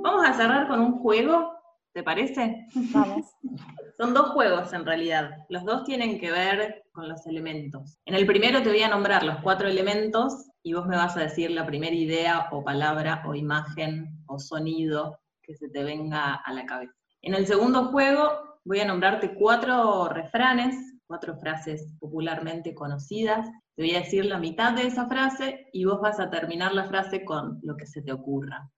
Vamos 0.02 0.26
a 0.26 0.34
cerrar 0.34 0.68
con 0.68 0.80
un 0.80 1.00
juego 1.00 1.55
¿Te 1.96 2.04
parece? 2.04 2.68
Vamos. 2.92 3.26
Son 3.98 4.14
dos 4.14 4.32
juegos 4.32 4.74
en 4.74 4.86
realidad. 4.86 5.32
Los 5.48 5.64
dos 5.64 5.86
tienen 5.86 6.20
que 6.20 6.30
ver 6.30 6.84
con 6.92 7.08
los 7.08 7.26
elementos. 7.26 7.98
En 8.06 8.16
el 8.16 8.28
primero 8.28 8.62
te 8.62 8.68
voy 8.68 8.82
a 8.82 8.90
nombrar 8.90 9.24
los 9.24 9.38
cuatro 9.42 9.70
elementos 9.70 10.52
y 10.62 10.74
vos 10.74 10.86
me 10.88 10.98
vas 10.98 11.16
a 11.16 11.22
decir 11.22 11.52
la 11.52 11.66
primera 11.66 11.96
idea 11.96 12.50
o 12.52 12.66
palabra 12.66 13.24
o 13.26 13.34
imagen 13.34 14.22
o 14.28 14.40
sonido 14.40 15.22
que 15.42 15.56
se 15.56 15.70
te 15.70 15.86
venga 15.86 16.34
a 16.34 16.52
la 16.52 16.66
cabeza. 16.66 16.92
En 17.22 17.34
el 17.34 17.48
segundo 17.48 17.86
juego 17.86 18.60
voy 18.66 18.82
a 18.82 18.86
nombrarte 18.86 19.34
cuatro 19.34 20.10
refranes, 20.10 20.76
cuatro 21.08 21.38
frases 21.38 21.96
popularmente 22.02 22.76
conocidas. 22.76 23.50
Te 23.78 23.84
voy 23.84 23.96
a 23.96 24.02
decir 24.02 24.26
la 24.26 24.38
mitad 24.38 24.74
de 24.74 24.88
esa 24.88 25.08
frase 25.08 25.70
y 25.72 25.86
vos 25.86 26.02
vas 26.02 26.20
a 26.20 26.30
terminar 26.30 26.74
la 26.74 26.90
frase 26.90 27.24
con 27.24 27.62
lo 27.64 27.78
que 27.78 27.86
se 27.86 28.02
te 28.02 28.12
ocurra. 28.12 28.70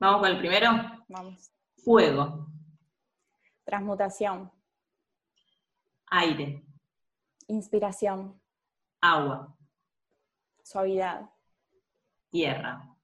¿Vamos 0.00 0.22
con 0.22 0.30
el 0.30 0.38
primero? 0.38 0.70
Vamos. 1.08 1.50
Fuego. 1.76 2.53
Transmutación. 3.64 4.52
Aire. 6.10 6.62
Inspiración. 7.48 8.38
Agua. 9.00 9.56
Suavidad. 10.62 11.30
Tierra. 12.30 12.94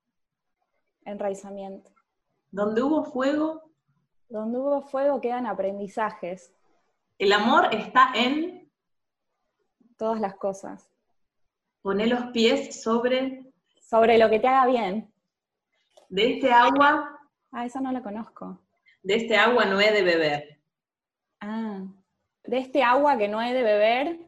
Enraizamiento. 1.04 1.90
Donde 2.50 2.82
hubo 2.82 3.04
fuego. 3.04 3.72
Donde 4.28 4.58
hubo 4.58 4.82
fuego 4.82 5.20
quedan 5.20 5.46
aprendizajes. 5.46 6.52
El 7.18 7.32
amor 7.32 7.74
está 7.74 8.12
en. 8.14 8.70
Todas 9.96 10.20
las 10.20 10.34
cosas. 10.36 10.90
Poner 11.80 12.08
los 12.08 12.26
pies 12.32 12.82
sobre. 12.82 13.50
Sobre 13.80 14.18
lo 14.18 14.28
que 14.28 14.40
te 14.40 14.46
haga 14.46 14.66
bien. 14.66 15.12
De 16.08 16.34
este 16.34 16.52
agua. 16.52 17.18
Ah, 17.50 17.64
esa 17.64 17.80
no 17.80 17.92
la 17.92 18.02
conozco 18.02 18.60
de 19.02 19.14
este 19.14 19.36
agua 19.36 19.64
no 19.64 19.80
he 19.80 19.92
de 19.92 20.02
beber. 20.02 20.60
Ah, 21.40 21.80
de 22.44 22.58
este 22.58 22.82
agua 22.82 23.16
que 23.16 23.28
no 23.28 23.40
he 23.42 23.52
de 23.52 23.62
beber, 23.62 24.18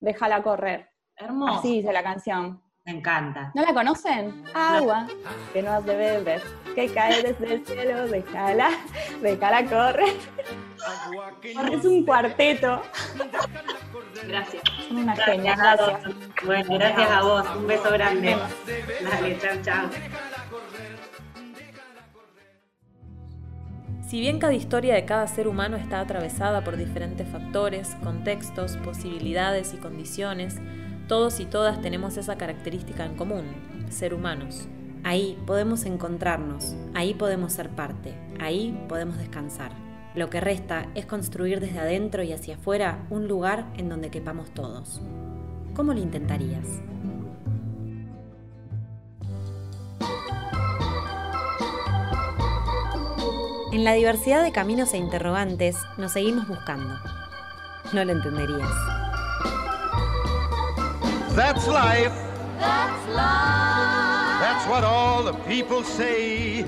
déjala 0.00 0.42
correr. 0.42 0.90
Hermoso. 1.16 1.58
Así 1.58 1.76
dice 1.76 1.92
la 1.92 2.02
canción. 2.02 2.62
Me 2.84 2.92
encanta. 2.92 3.52
¿No 3.54 3.62
la 3.62 3.74
conocen? 3.74 4.42
Agua 4.54 5.06
que 5.52 5.62
no 5.62 5.72
has 5.72 5.84
de 5.84 5.94
beber, 5.94 6.42
que 6.74 6.92
cae 6.92 7.22
desde 7.22 7.54
el 7.54 7.66
cielo, 7.66 8.08
déjala, 8.08 8.70
déjala 9.20 9.64
correr. 9.66 10.14
Es 11.72 11.84
un 11.84 12.06
cuarteto. 12.06 12.82
Gracias. 14.26 14.62
Una 14.90 15.14
gracias, 15.14 15.58
gracias. 15.58 16.02
Bueno, 16.44 16.74
gracias 16.74 17.10
a 17.10 17.22
vos. 17.22 17.56
Un 17.56 17.66
beso 17.66 17.90
grande. 17.90 18.36
Dale, 19.02 19.38
chao, 19.38 19.56
chao. 19.62 19.90
Si 24.02 24.20
bien 24.20 24.38
cada 24.38 24.54
historia 24.54 24.94
de 24.94 25.04
cada 25.04 25.26
ser 25.28 25.46
humano 25.46 25.76
está 25.76 26.00
atravesada 26.00 26.64
por 26.64 26.76
diferentes 26.76 27.28
factores, 27.28 27.96
contextos, 28.02 28.76
posibilidades 28.78 29.72
y 29.74 29.76
condiciones, 29.76 30.56
todos 31.06 31.40
y 31.40 31.44
todas 31.44 31.80
tenemos 31.80 32.16
esa 32.16 32.36
característica 32.36 33.04
en 33.04 33.14
común, 33.14 33.44
ser 33.88 34.14
humanos. 34.14 34.68
Ahí 35.04 35.38
podemos 35.46 35.84
encontrarnos, 35.86 36.76
ahí 36.94 37.14
podemos 37.14 37.52
ser 37.52 37.70
parte, 37.70 38.14
ahí 38.38 38.78
podemos 38.88 39.16
descansar. 39.18 39.72
Lo 40.14 40.28
que 40.28 40.40
resta 40.40 40.88
es 40.94 41.06
construir 41.06 41.60
desde 41.60 41.78
adentro 41.78 42.22
y 42.22 42.32
hacia 42.32 42.56
afuera 42.56 43.06
un 43.10 43.28
lugar 43.28 43.66
en 43.76 43.88
donde 43.88 44.10
quepamos 44.10 44.50
todos. 44.50 45.00
¿Cómo 45.74 45.94
lo 45.94 46.00
intentarías? 46.00 46.66
En 53.72 53.84
la 53.84 53.92
diversidad 53.92 54.42
de 54.42 54.50
caminos 54.50 54.92
e 54.94 54.98
interrogantes 54.98 55.76
nos 55.96 56.12
seguimos 56.12 56.48
buscando. 56.48 56.98
No 57.92 58.04
lo 58.04 58.10
entenderías. 58.10 58.68
That's 61.36 61.68
life. 61.68 62.10
That's 62.58 63.08
life. 63.08 64.40
That's 64.40 64.66
what 64.68 64.82
all 64.82 65.22
the 65.22 65.34
people 65.46 65.84
say. 65.84 66.64